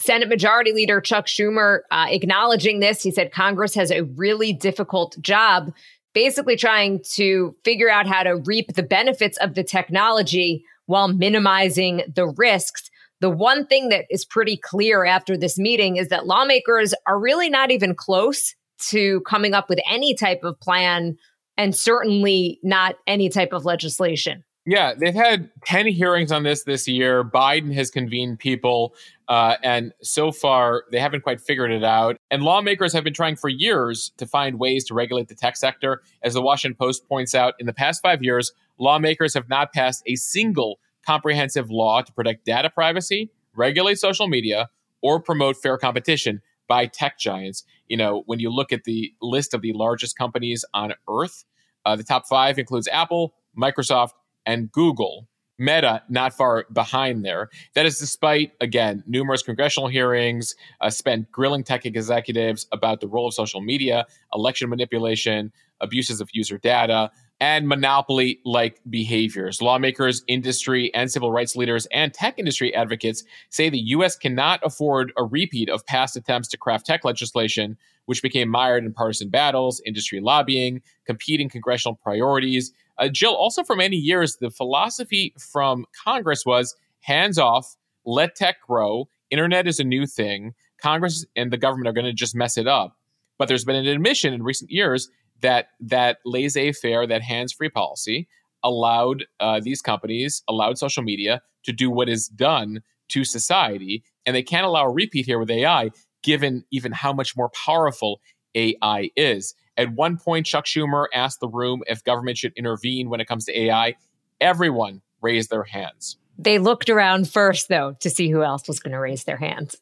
Senate 0.00 0.28
Majority 0.28 0.72
Leader 0.72 1.00
Chuck 1.00 1.26
Schumer 1.26 1.80
uh, 1.90 2.06
acknowledging 2.08 2.80
this. 2.80 3.02
He 3.02 3.10
said 3.10 3.32
Congress 3.32 3.74
has 3.74 3.90
a 3.90 4.04
really 4.04 4.52
difficult 4.52 5.16
job, 5.20 5.72
basically 6.14 6.56
trying 6.56 7.00
to 7.12 7.54
figure 7.64 7.90
out 7.90 8.06
how 8.06 8.22
to 8.22 8.36
reap 8.36 8.74
the 8.74 8.82
benefits 8.82 9.36
of 9.38 9.54
the 9.54 9.62
technology 9.62 10.64
while 10.86 11.08
minimizing 11.08 12.02
the 12.12 12.26
risks. 12.26 12.90
The 13.20 13.30
one 13.30 13.66
thing 13.66 13.90
that 13.90 14.06
is 14.08 14.24
pretty 14.24 14.56
clear 14.56 15.04
after 15.04 15.36
this 15.36 15.58
meeting 15.58 15.96
is 15.96 16.08
that 16.08 16.26
lawmakers 16.26 16.94
are 17.06 17.20
really 17.20 17.50
not 17.50 17.70
even 17.70 17.94
close 17.94 18.54
to 18.88 19.20
coming 19.20 19.52
up 19.52 19.68
with 19.68 19.78
any 19.88 20.14
type 20.14 20.42
of 20.42 20.58
plan 20.60 21.18
and 21.58 21.76
certainly 21.76 22.58
not 22.62 22.96
any 23.06 23.28
type 23.28 23.52
of 23.52 23.66
legislation. 23.66 24.42
Yeah, 24.66 24.92
they've 24.94 25.14
had 25.14 25.50
10 25.64 25.86
hearings 25.86 26.30
on 26.30 26.42
this 26.42 26.64
this 26.64 26.86
year. 26.86 27.24
Biden 27.24 27.72
has 27.74 27.90
convened 27.90 28.38
people, 28.38 28.94
uh, 29.26 29.56
and 29.62 29.92
so 30.02 30.30
far 30.32 30.84
they 30.92 31.00
haven't 31.00 31.22
quite 31.22 31.40
figured 31.40 31.70
it 31.70 31.82
out. 31.82 32.16
And 32.30 32.42
lawmakers 32.42 32.92
have 32.92 33.02
been 33.02 33.14
trying 33.14 33.36
for 33.36 33.48
years 33.48 34.12
to 34.18 34.26
find 34.26 34.58
ways 34.58 34.84
to 34.86 34.94
regulate 34.94 35.28
the 35.28 35.34
tech 35.34 35.56
sector. 35.56 36.02
As 36.22 36.34
the 36.34 36.42
Washington 36.42 36.76
Post 36.76 37.08
points 37.08 37.34
out, 37.34 37.54
in 37.58 37.66
the 37.66 37.72
past 37.72 38.02
five 38.02 38.22
years, 38.22 38.52
lawmakers 38.78 39.32
have 39.32 39.48
not 39.48 39.72
passed 39.72 40.02
a 40.06 40.16
single 40.16 40.78
comprehensive 41.06 41.70
law 41.70 42.02
to 42.02 42.12
protect 42.12 42.44
data 42.44 42.68
privacy, 42.68 43.30
regulate 43.56 43.98
social 43.98 44.28
media, 44.28 44.68
or 45.00 45.20
promote 45.20 45.56
fair 45.56 45.78
competition. 45.78 46.42
by 46.68 46.86
tech 46.86 47.18
giants. 47.18 47.64
You 47.88 47.96
know, 47.96 48.22
when 48.26 48.38
you 48.38 48.48
look 48.48 48.72
at 48.72 48.84
the 48.84 49.12
list 49.20 49.54
of 49.54 49.60
the 49.60 49.72
largest 49.72 50.16
companies 50.16 50.64
on 50.72 50.94
earth, 51.08 51.44
uh, 51.84 51.96
the 51.96 52.04
top 52.04 52.28
five 52.28 52.60
includes 52.60 52.86
Apple, 52.86 53.34
Microsoft, 53.58 54.10
and 54.46 54.70
Google. 54.72 55.26
Meta 55.58 56.02
not 56.08 56.32
far 56.32 56.64
behind 56.72 57.22
there. 57.22 57.50
That 57.74 57.84
is 57.84 57.98
despite, 57.98 58.52
again, 58.62 59.04
numerous 59.06 59.42
congressional 59.42 59.90
hearings, 59.90 60.54
uh, 60.80 60.88
spent 60.88 61.30
grilling 61.30 61.64
tech 61.64 61.84
executives 61.84 62.66
about 62.72 63.00
the 63.00 63.08
role 63.08 63.28
of 63.28 63.34
social 63.34 63.60
media, 63.60 64.06
election 64.32 64.70
manipulation, 64.70 65.52
abuses 65.82 66.22
of 66.22 66.30
user 66.32 66.56
data, 66.56 67.10
and 67.40 67.66
monopoly 67.66 68.40
like 68.44 68.80
behaviors. 68.88 69.62
Lawmakers, 69.62 70.22
industry, 70.28 70.92
and 70.94 71.10
civil 71.10 71.32
rights 71.32 71.56
leaders 71.56 71.86
and 71.92 72.12
tech 72.12 72.38
industry 72.38 72.74
advocates 72.74 73.24
say 73.48 73.70
the 73.70 73.78
U.S. 73.78 74.16
cannot 74.16 74.60
afford 74.62 75.12
a 75.16 75.24
repeat 75.24 75.68
of 75.70 75.84
past 75.86 76.16
attempts 76.16 76.48
to 76.48 76.58
craft 76.58 76.86
tech 76.86 77.04
legislation, 77.04 77.78
which 78.04 78.22
became 78.22 78.48
mired 78.48 78.84
in 78.84 78.92
partisan 78.92 79.30
battles, 79.30 79.80
industry 79.86 80.20
lobbying, 80.20 80.82
competing 81.06 81.48
congressional 81.48 81.96
priorities, 81.96 82.72
uh, 83.00 83.08
Jill, 83.08 83.34
also 83.34 83.64
for 83.64 83.74
many 83.74 83.96
years, 83.96 84.36
the 84.36 84.50
philosophy 84.50 85.34
from 85.38 85.86
Congress 86.04 86.44
was 86.46 86.76
hands 87.00 87.38
off, 87.38 87.76
let 88.04 88.36
tech 88.36 88.56
grow. 88.66 89.08
Internet 89.30 89.66
is 89.66 89.80
a 89.80 89.84
new 89.84 90.06
thing. 90.06 90.54
Congress 90.80 91.24
and 91.34 91.50
the 91.50 91.56
government 91.56 91.88
are 91.88 91.92
going 91.92 92.04
to 92.06 92.12
just 92.12 92.34
mess 92.34 92.56
it 92.56 92.66
up. 92.66 92.96
But 93.38 93.48
there's 93.48 93.64
been 93.64 93.76
an 93.76 93.86
admission 93.86 94.34
in 94.34 94.42
recent 94.42 94.70
years 94.70 95.08
that 95.40 95.68
that 95.80 96.18
laissez-faire, 96.26 97.06
that 97.06 97.22
hands-free 97.22 97.70
policy, 97.70 98.28
allowed 98.62 99.24
uh, 99.40 99.60
these 99.60 99.80
companies, 99.80 100.42
allowed 100.48 100.76
social 100.78 101.02
media 101.02 101.40
to 101.64 101.72
do 101.72 101.90
what 101.90 102.08
is 102.08 102.28
done 102.28 102.82
to 103.08 103.24
society, 103.24 104.04
and 104.26 104.36
they 104.36 104.42
can't 104.42 104.66
allow 104.66 104.84
a 104.84 104.90
repeat 104.92 105.26
here 105.26 105.38
with 105.38 105.50
AI, 105.50 105.90
given 106.22 106.64
even 106.70 106.92
how 106.92 107.12
much 107.12 107.36
more 107.36 107.50
powerful 107.50 108.20
AI 108.54 109.10
is. 109.16 109.54
At 109.80 109.94
one 109.94 110.18
point, 110.18 110.44
Chuck 110.44 110.66
Schumer 110.66 111.06
asked 111.14 111.40
the 111.40 111.48
room 111.48 111.82
if 111.86 112.04
government 112.04 112.36
should 112.36 112.52
intervene 112.54 113.08
when 113.08 113.18
it 113.18 113.26
comes 113.26 113.46
to 113.46 113.58
AI. 113.58 113.94
Everyone 114.38 115.00
raised 115.22 115.48
their 115.48 115.64
hands. 115.64 116.18
They 116.38 116.58
looked 116.58 116.90
around 116.90 117.30
first, 117.30 117.68
though, 117.68 117.96
to 118.00 118.10
see 118.10 118.28
who 118.28 118.42
else 118.42 118.68
was 118.68 118.78
going 118.78 118.92
to 118.92 119.00
raise 119.00 119.24
their 119.24 119.38
hands. 119.38 119.76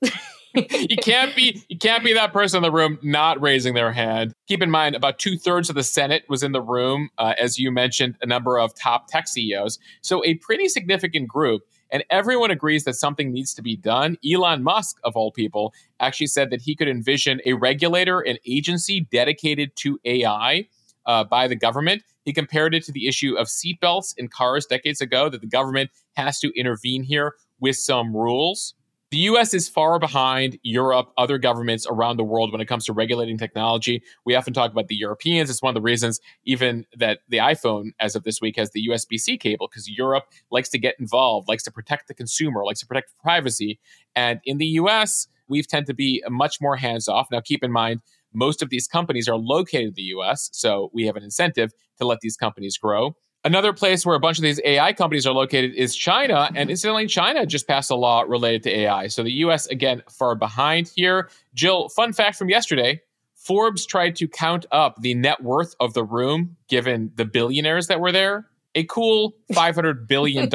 you 0.55 0.97
can't 0.97 1.35
be 1.35 1.65
you 1.69 1.77
can't 1.77 2.05
be 2.05 2.13
that 2.13 2.33
person 2.33 2.59
in 2.59 2.63
the 2.63 2.71
room 2.71 2.99
not 3.03 3.41
raising 3.41 3.75
their 3.75 3.91
hand. 3.91 4.33
Keep 4.47 4.63
in 4.63 4.71
mind, 4.71 4.95
about 4.95 5.19
two 5.19 5.37
thirds 5.37 5.69
of 5.69 5.75
the 5.75 5.83
Senate 5.83 6.25
was 6.29 6.45
in 6.45 6.53
the 6.53 6.63
room, 6.63 7.11
uh, 7.19 7.35
as 7.41 7.59
you 7.59 7.73
mentioned, 7.73 8.17
a 8.23 8.27
number 8.27 8.57
of 8.57 8.73
top 8.75 9.09
tech 9.09 9.27
CEOs. 9.27 9.81
So 10.01 10.25
a 10.25 10.35
pretty 10.35 10.69
significant 10.69 11.27
group 11.27 11.63
and 11.91 12.05
everyone 12.11 12.51
agrees 12.51 12.85
that 12.85 12.95
something 12.95 13.33
needs 13.33 13.55
to 13.55 13.63
be 13.63 13.77
done. 13.77 14.17
Elon 14.29 14.63
Musk, 14.63 14.99
of 15.05 15.17
all 15.17 15.33
people, 15.33 15.73
actually 16.01 16.27
said 16.27 16.51
that 16.51 16.63
he 16.63 16.75
could 16.75 16.89
envision 16.89 17.41
a 17.45 17.55
regulator, 17.55 18.21
an 18.21 18.39
agency 18.47 19.01
dedicated 19.11 19.75
to 19.77 19.99
AI 20.05 20.69
uh, 21.07 21.25
by 21.25 21.49
the 21.49 21.57
government. 21.57 22.03
He 22.25 22.33
compared 22.33 22.75
it 22.75 22.85
to 22.85 22.93
the 22.93 23.09
issue 23.09 23.35
of 23.37 23.47
seatbelts 23.47 24.15
in 24.19 24.29
cars 24.29 24.67
decades 24.67 25.01
ago, 25.01 25.29
that 25.29 25.41
the 25.41 25.47
government 25.47 25.91
has 26.15 26.39
to 26.41 26.53
intervene 26.59 27.03
here 27.03 27.35
with 27.61 27.77
some 27.77 28.15
rules. 28.15 28.75
The 29.11 29.19
US 29.21 29.55
is 29.55 29.71
far 29.71 29.99
behind 29.99 30.59
Europe, 30.63 31.13
other 31.17 31.39
governments 31.39 31.87
around 31.89 32.19
the 32.19 32.25
world 32.25 32.53
when 32.53 32.61
it 32.61 32.67
comes 32.67 32.85
to 32.85 32.93
regulating 32.93 33.39
technology. 33.39 34.03
We 34.27 34.35
often 34.35 34.53
talk 34.53 34.71
about 34.71 34.89
the 34.89 34.97
Europeans. 34.97 35.49
It's 35.49 35.63
one 35.63 35.71
of 35.71 35.75
the 35.75 35.81
reasons, 35.81 36.21
even 36.45 36.85
that 36.95 37.21
the 37.27 37.39
iPhone, 37.39 37.93
as 38.01 38.15
of 38.15 38.25
this 38.25 38.43
week, 38.43 38.57
has 38.57 38.73
the 38.73 38.87
USB 38.87 39.19
C 39.19 39.39
cable, 39.39 39.67
because 39.67 39.89
Europe 39.89 40.25
likes 40.51 40.69
to 40.71 40.79
get 40.79 40.95
involved, 41.01 41.49
likes 41.49 41.63
to 41.63 41.71
protect 41.71 42.09
the 42.09 42.15
consumer, 42.15 42.67
likes 42.67 42.81
to 42.81 42.87
protect 42.87 43.19
privacy. 43.19 43.81
And 44.15 44.41
in 44.45 44.59
the 44.59 44.67
US, 44.67 45.27
we 45.49 45.63
tend 45.63 45.87
to 45.87 45.95
be 45.95 46.23
much 46.29 46.61
more 46.61 46.77
hands 46.77 47.09
off. 47.09 47.29
Now, 47.33 47.41
keep 47.41 47.65
in 47.65 47.73
mind, 47.73 48.03
most 48.35 48.61
of 48.61 48.69
these 48.69 48.87
companies 48.87 49.27
are 49.27 49.39
located 49.39 49.89
in 49.89 49.95
the 49.95 50.03
US, 50.03 50.51
so 50.53 50.91
we 50.93 51.07
have 51.07 51.17
an 51.17 51.23
incentive 51.23 51.73
to 51.97 52.07
let 52.07 52.21
these 52.21 52.37
companies 52.37 52.77
grow. 52.77 53.17
Another 53.49 53.73
place 53.73 54.05
where 54.05 54.15
a 54.15 54.21
bunch 54.21 54.37
of 54.37 54.43
these 54.43 54.61
AI 54.63 54.93
companies 54.93 55.27
are 55.27 55.33
located 55.33 55.75
is 55.75 55.97
China. 55.97 56.49
And 56.49 56.57
mm-hmm. 56.57 56.71
incidentally, 56.71 57.07
China 57.07 57.47
just 57.47 57.67
passed 57.67 57.91
a 57.91 57.95
law 57.95 58.21
related 58.29 58.63
to 58.65 58.71
AI. 58.81 59.07
So 59.07 59.23
the 59.23 59.33
US, 59.45 59.67
again, 59.69 60.03
far 60.11 60.35
behind 60.35 60.93
here. 60.95 61.31
Jill, 61.55 61.89
fun 61.89 62.13
fact 62.13 62.37
from 62.37 62.51
yesterday 62.51 63.01
Forbes 63.39 63.87
tried 63.87 64.17
to 64.17 64.29
count 64.29 64.67
up 64.71 65.01
the 65.01 65.15
net 65.15 65.43
worth 65.43 65.75
of 65.81 65.95
the 65.95 66.05
room 66.05 66.59
given 66.69 67.11
the 67.15 67.25
billionaires 67.25 67.87
that 67.87 68.01
were 68.01 68.13
there. 68.13 68.47
A 68.75 68.85
cool 68.85 69.35
$500 69.51 70.07
billion 70.07 70.51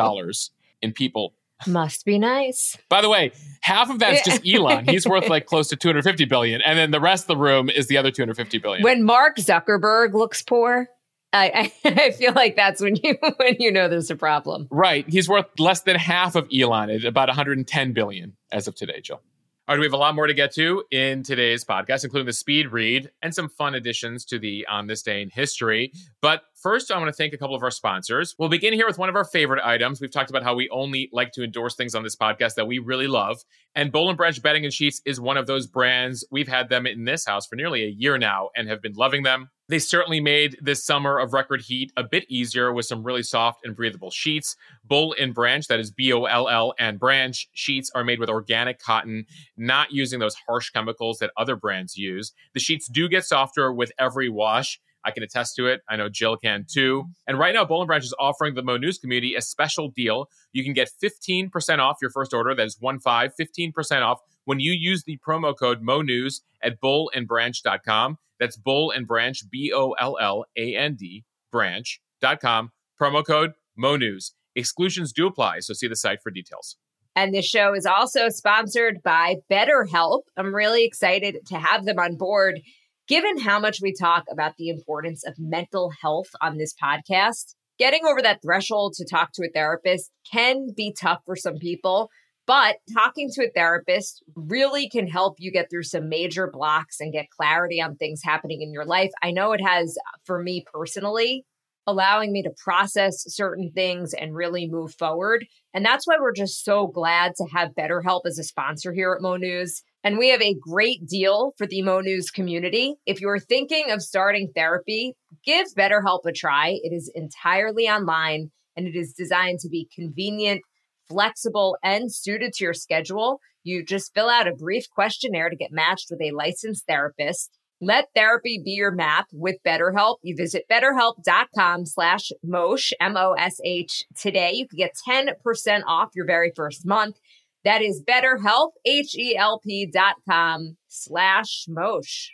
in 0.84 0.94
people. 0.94 1.34
Must 1.66 2.06
be 2.06 2.20
nice. 2.20 2.78
By 2.90 3.02
the 3.02 3.10
way, 3.10 3.32
half 3.62 3.90
of 3.90 3.98
that's 3.98 4.24
just 4.24 4.48
Elon. 4.48 4.88
He's 4.88 5.08
worth 5.08 5.28
like 5.30 5.48
close 5.48 5.70
to 5.70 5.76
250 5.76 6.26
billion. 6.26 6.62
And 6.62 6.78
then 6.78 6.92
the 6.92 7.00
rest 7.00 7.24
of 7.24 7.28
the 7.30 7.38
room 7.38 7.72
is 7.72 7.88
the 7.88 7.98
other 7.98 8.12
250 8.12 8.60
billion. 8.60 8.84
When 8.84 9.02
Mark 9.02 9.38
Zuckerberg 9.38 10.14
looks 10.14 10.44
poor, 10.44 10.90
I, 11.34 11.72
I, 11.86 12.12
feel 12.12 12.34
like 12.34 12.56
that's 12.56 12.82
when 12.82 12.96
you 12.96 13.18
when 13.38 13.56
you 13.60 13.72
know 13.72 13.90
there's 13.90 14.12
a 14.12 14.16
problem. 14.16 14.68
Right. 14.72 15.08
He's 15.10 15.28
worth 15.28 15.48
less 15.60 15.82
than 15.82 15.96
half 15.96 16.36
of 16.36 16.48
Elon 16.56 16.90
at 16.90 17.06
about 17.06 17.28
110 17.28 17.94
billion 17.94 18.38
as 18.52 18.68
of 18.68 18.76
today, 18.76 19.02
Jill. 19.02 19.22
All 19.66 19.76
right, 19.76 19.80
we 19.80 19.86
have 19.86 19.94
a 19.94 19.98
lot 19.98 20.14
more 20.14 20.28
to 20.28 20.34
get 20.34 20.54
to 20.56 20.84
in 20.92 21.24
today's 21.24 21.64
podcast, 21.64 22.04
including 22.04 22.26
the 22.26 22.34
speed 22.34 22.74
read 22.74 23.10
and 23.22 23.34
some 23.34 23.48
fun 23.48 23.76
additions 23.76 24.26
to 24.26 24.38
the 24.38 24.68
On 24.70 24.88
This 24.88 25.02
Day 25.02 25.22
in 25.22 25.30
History. 25.30 25.94
But 26.22 26.42
first, 26.62 26.92
I 26.92 26.98
want 26.98 27.08
to 27.08 27.14
thank 27.14 27.32
a 27.34 27.38
couple 27.38 27.56
of 27.56 27.64
our 27.64 27.72
sponsors. 27.72 28.36
We'll 28.38 28.50
begin 28.50 28.74
here 28.74 28.86
with 28.86 28.98
one 28.98 29.08
of 29.08 29.16
our 29.16 29.24
favorite 29.24 29.64
items. 29.64 30.02
We've 30.02 30.12
talked 30.12 30.30
about 30.30 30.44
how 30.44 30.54
we 30.54 30.68
only 30.70 31.10
like 31.14 31.32
to 31.36 31.46
endorse 31.46 31.76
things 31.76 31.96
on 31.96 32.04
this 32.04 32.18
podcast 32.18 32.56
that 32.56 32.68
we 32.68 32.80
really 32.80 33.08
love. 33.08 33.42
And 33.74 33.90
Boll 33.90 34.10
and 34.10 34.18
Branch 34.18 34.42
bedding 34.42 34.66
and 34.66 34.74
sheets 34.74 35.02
is 35.06 35.22
one 35.22 35.38
of 35.38 35.48
those 35.48 35.66
brands. 35.66 36.26
We've 36.30 36.50
had 36.50 36.68
them 36.68 36.86
in 36.86 37.06
this 37.06 37.26
house 37.26 37.48
for 37.48 37.56
nearly 37.56 37.84
a 37.86 37.88
year 37.88 38.18
now 38.18 38.50
and 38.58 38.68
have 38.68 38.82
been 38.82 38.96
loving 38.96 39.24
them. 39.24 39.50
They 39.74 39.80
certainly 39.80 40.20
made 40.20 40.60
this 40.62 40.86
summer 40.86 41.18
of 41.18 41.34
record 41.34 41.64
heat 41.64 41.92
a 41.98 42.04
bit 42.04 42.26
easier 42.30 42.72
with 42.72 42.86
some 42.86 43.02
really 43.02 43.24
soft 43.24 43.66
and 43.66 43.76
breathable 43.76 44.12
sheets. 44.12 44.56
Boll 44.86 45.16
and 45.20 45.34
Branch, 45.34 45.66
that 45.66 45.80
is 45.80 45.90
B 45.90 46.14
O 46.14 46.26
L 46.26 46.48
L 46.48 46.76
and 46.78 47.00
Branch 47.00 47.50
sheets 47.54 47.90
are 47.96 48.04
made 48.04 48.20
with 48.20 48.30
organic 48.30 48.78
cotton, 48.78 49.26
not 49.58 49.92
using 49.92 50.20
those 50.20 50.36
harsh 50.48 50.70
chemicals 50.70 51.18
that 51.18 51.32
other 51.38 51.56
brands 51.56 51.98
use. 51.98 52.34
The 52.54 52.60
sheets 52.60 52.88
do 52.88 53.10
get 53.10 53.26
softer 53.26 53.74
with 53.74 53.92
every 53.98 54.30
wash. 54.30 54.80
I 55.04 55.10
can 55.10 55.24
attest 55.24 55.56
to 55.56 55.66
it. 55.66 55.82
I 55.90 55.96
know 55.96 56.08
Jill 56.08 56.38
can 56.38 56.68
too. 56.72 57.06
And 57.26 57.40
right 57.40 57.56
now, 57.56 57.66
Boll 57.66 57.82
and 57.82 57.88
Branch 57.88 58.04
is 58.04 58.14
offering 58.20 58.54
the 58.54 58.62
Mo 58.62 58.78
News 58.78 59.00
community 59.00 59.34
a 59.34 59.42
special 59.42 59.90
deal. 59.90 60.30
You 60.52 60.64
can 60.64 60.74
get 60.74 60.92
15% 61.04 61.80
off 61.80 61.98
your 62.00 62.12
first 62.12 62.32
order. 62.32 62.54
That 62.54 62.68
is 62.68 62.78
one 62.80 63.00
five, 63.00 63.32
15% 63.42 64.04
off 64.04 64.20
when 64.46 64.60
you 64.60 64.72
use 64.72 65.04
the 65.04 65.18
promo 65.28 65.58
code 65.58 65.82
Mo 65.82 66.04
News 66.04 66.44
at 66.62 66.80
bollandbranch.com. 66.80 68.20
That's 68.44 68.58
Boll 68.58 68.92
and 68.92 69.08
Branch, 69.08 69.40
B 69.50 69.72
O 69.74 69.92
L 69.94 70.18
L 70.20 70.44
A 70.58 70.76
N 70.76 70.98
D, 71.00 71.24
branch.com. 71.50 72.72
Promo 73.02 73.26
code 73.26 73.52
Mo 73.78 73.96
News. 73.96 74.34
Exclusions 74.54 75.14
do 75.14 75.26
apply, 75.26 75.60
so 75.62 75.74
see 75.74 75.88
the 75.88 75.96
site 75.96 76.20
for 76.22 76.30
details. 76.30 76.76
And 77.16 77.34
this 77.34 77.46
show 77.46 77.74
is 77.74 77.86
also 77.86 78.28
sponsored 78.28 78.98
by 79.02 79.38
BetterHelp. 79.50 80.24
I'm 80.36 80.54
really 80.54 80.84
excited 80.84 81.38
to 81.48 81.58
have 81.58 81.86
them 81.86 81.98
on 82.00 82.18
board. 82.18 82.60
Given 83.08 83.40
how 83.40 83.62
much 83.62 83.80
we 83.82 83.94
talk 83.98 84.26
about 84.30 84.56
the 84.58 84.68
importance 84.68 85.26
of 85.26 85.36
mental 85.38 85.94
health 86.02 86.30
on 86.42 86.58
this 86.58 86.74
podcast, 86.74 87.56
getting 87.80 88.06
over 88.06 88.22
that 88.22 88.42
threshold 88.44 88.94
to 88.98 89.06
talk 89.10 89.32
to 89.36 89.44
a 89.44 89.52
therapist 89.54 90.12
can 90.30 90.68
be 90.76 90.94
tough 91.00 91.20
for 91.26 91.38
some 91.38 91.60
people. 91.60 92.10
But 92.46 92.78
talking 92.94 93.30
to 93.34 93.46
a 93.46 93.52
therapist 93.52 94.22
really 94.36 94.90
can 94.90 95.08
help 95.08 95.36
you 95.40 95.52
get 95.52 95.70
through 95.70 95.84
some 95.84 96.10
major 96.10 96.50
blocks 96.52 97.00
and 97.00 97.14
get 97.14 97.30
clarity 97.30 97.82
on 97.82 97.96
things 97.96 98.22
happening 98.24 98.62
in 98.62 98.74
your 98.74 98.86
life. 98.86 99.12
I 99.22 99.32
know 99.32 99.54
it 99.54 99.62
has 99.66 99.98
for 100.26 100.42
me 100.42 100.66
personally, 100.74 101.46
allowing 101.88 102.34
me 102.34 102.44
to 102.44 102.52
process 102.62 103.24
certain 103.28 103.72
things 103.74 104.14
and 104.14 104.36
really 104.36 104.68
move 104.68 104.94
forward. 104.96 105.46
And 105.74 105.86
that's 105.86 106.06
why 106.06 106.16
we're 106.20 106.34
just 106.34 106.66
so 106.66 106.88
glad 106.88 107.34
to 107.38 107.46
have 107.54 107.76
BetterHelp 107.76 108.22
as 108.26 108.38
a 108.38 108.44
sponsor 108.44 108.92
here 108.92 109.14
at 109.14 109.22
Mo 109.22 109.38
News. 109.38 109.82
And 110.04 110.18
we 110.18 110.30
have 110.30 110.42
a 110.42 110.56
great 110.60 111.08
deal 111.08 111.54
for 111.58 111.66
the 111.66 111.82
Mo 111.82 112.02
News 112.02 112.30
community. 112.30 112.96
If 113.06 113.22
you're 113.22 113.40
thinking 113.40 113.90
of 113.90 114.02
starting 114.02 114.52
therapy, 114.54 115.14
give 115.46 115.68
BetterHelp 115.78 116.26
a 116.26 116.34
try. 116.34 116.78
It 116.84 116.94
is 116.94 117.10
entirely 117.16 117.88
online 117.88 118.52
and 118.76 118.86
it 118.86 118.96
is 118.96 119.14
designed 119.14 119.60
to 119.60 119.70
be 119.70 119.88
convenient 119.96 120.62
flexible, 121.08 121.78
and 121.84 122.14
suited 122.14 122.54
to 122.54 122.64
your 122.64 122.74
schedule. 122.74 123.40
You 123.64 123.84
just 123.84 124.14
fill 124.14 124.30
out 124.30 124.48
a 124.48 124.56
brief 124.56 124.90
questionnaire 124.90 125.50
to 125.50 125.56
get 125.56 125.72
matched 125.72 126.08
with 126.10 126.22
a 126.22 126.32
licensed 126.32 126.86
therapist. 126.88 127.58
Let 127.82 128.08
therapy 128.16 128.62
be 128.64 128.72
your 128.72 128.92
map 128.92 129.28
with 129.34 129.58
BetterHelp. 129.68 130.18
You 130.22 130.36
visit 130.38 130.64
betterhelp.com 130.72 131.86
slash 131.86 132.32
Mosh, 132.44 132.92
M-O-S-H 133.02 134.06
today. 134.18 134.52
You 134.54 134.68
can 134.68 134.78
get 134.78 134.94
10% 135.06 135.82
off 135.86 136.10
your 136.16 136.26
very 136.26 136.52
first 136.56 136.86
month. 136.86 137.18
That 137.66 137.82
is 137.82 138.02
betterhelp, 138.02 138.72
H-E-L-P 138.86 139.90
dot 139.94 140.16
com 140.30 140.78
slash 140.88 141.66
Mosh. 141.68 142.30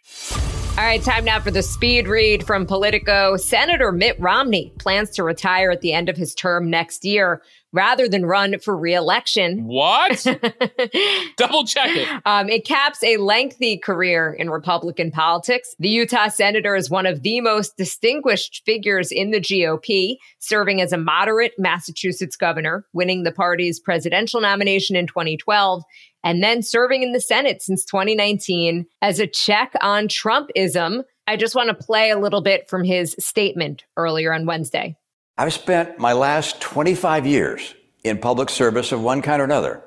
All 0.77 0.85
right, 0.85 1.03
time 1.03 1.25
now 1.25 1.39
for 1.39 1.51
the 1.51 1.61
speed 1.61 2.07
read 2.07 2.45
from 2.45 2.65
Politico. 2.65 3.35
Senator 3.35 3.91
Mitt 3.91 4.19
Romney 4.19 4.71
plans 4.79 5.09
to 5.11 5.23
retire 5.23 5.71
at 5.71 5.81
the 5.81 5.93
end 5.93 6.09
of 6.09 6.15
his 6.15 6.33
term 6.33 6.69
next 6.69 7.03
year. 7.03 7.41
Rather 7.71 8.07
than 8.07 8.25
run 8.25 8.59
for 8.59 8.75
reelection. 8.75 9.65
What? 9.65 10.23
Double 11.37 11.65
check 11.65 11.95
it. 11.95 12.21
Um, 12.25 12.49
it 12.49 12.65
caps 12.65 13.03
a 13.03 13.17
lengthy 13.17 13.77
career 13.77 14.33
in 14.33 14.49
Republican 14.49 15.11
politics. 15.11 15.75
The 15.79 15.89
Utah 15.89 16.29
senator 16.29 16.75
is 16.75 16.89
one 16.89 17.05
of 17.05 17.21
the 17.21 17.41
most 17.41 17.77
distinguished 17.77 18.63
figures 18.65 19.11
in 19.11 19.31
the 19.31 19.39
GOP, 19.39 20.17
serving 20.39 20.81
as 20.81 20.91
a 20.91 20.97
moderate 20.97 21.53
Massachusetts 21.57 22.35
governor, 22.35 22.85
winning 22.93 23.23
the 23.23 23.31
party's 23.31 23.79
presidential 23.79 24.41
nomination 24.41 24.95
in 24.95 25.07
2012 25.07 25.83
and 26.23 26.43
then 26.43 26.61
serving 26.61 27.03
in 27.03 27.13
the 27.13 27.21
Senate 27.21 27.61
since 27.61 27.85
2019 27.85 28.85
as 29.01 29.19
a 29.19 29.27
check 29.27 29.73
on 29.81 30.07
Trumpism. 30.07 31.03
I 31.27 31.37
just 31.37 31.55
want 31.55 31.69
to 31.69 31.85
play 31.85 32.09
a 32.09 32.19
little 32.19 32.41
bit 32.41 32.69
from 32.69 32.83
his 32.83 33.15
statement 33.19 33.85
earlier 33.95 34.33
on 34.33 34.45
Wednesday. 34.45 34.97
I've 35.39 35.53
spent 35.53 35.97
my 35.97 36.11
last 36.11 36.59
25 36.59 37.25
years 37.25 37.73
in 38.03 38.17
public 38.17 38.49
service 38.49 38.91
of 38.91 39.01
one 39.01 39.21
kind 39.21 39.41
or 39.41 39.45
another. 39.45 39.81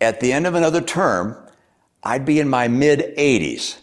At 0.00 0.20
the 0.20 0.32
end 0.32 0.46
of 0.46 0.54
another 0.54 0.80
term, 0.80 1.36
I'd 2.04 2.24
be 2.24 2.38
in 2.38 2.48
my 2.48 2.68
mid 2.68 3.16
80s. 3.18 3.78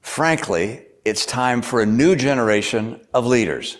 Frankly, 0.00 0.86
it's 1.04 1.26
time 1.26 1.60
for 1.60 1.82
a 1.82 1.86
new 1.86 2.16
generation 2.16 2.98
of 3.12 3.26
leaders. 3.26 3.76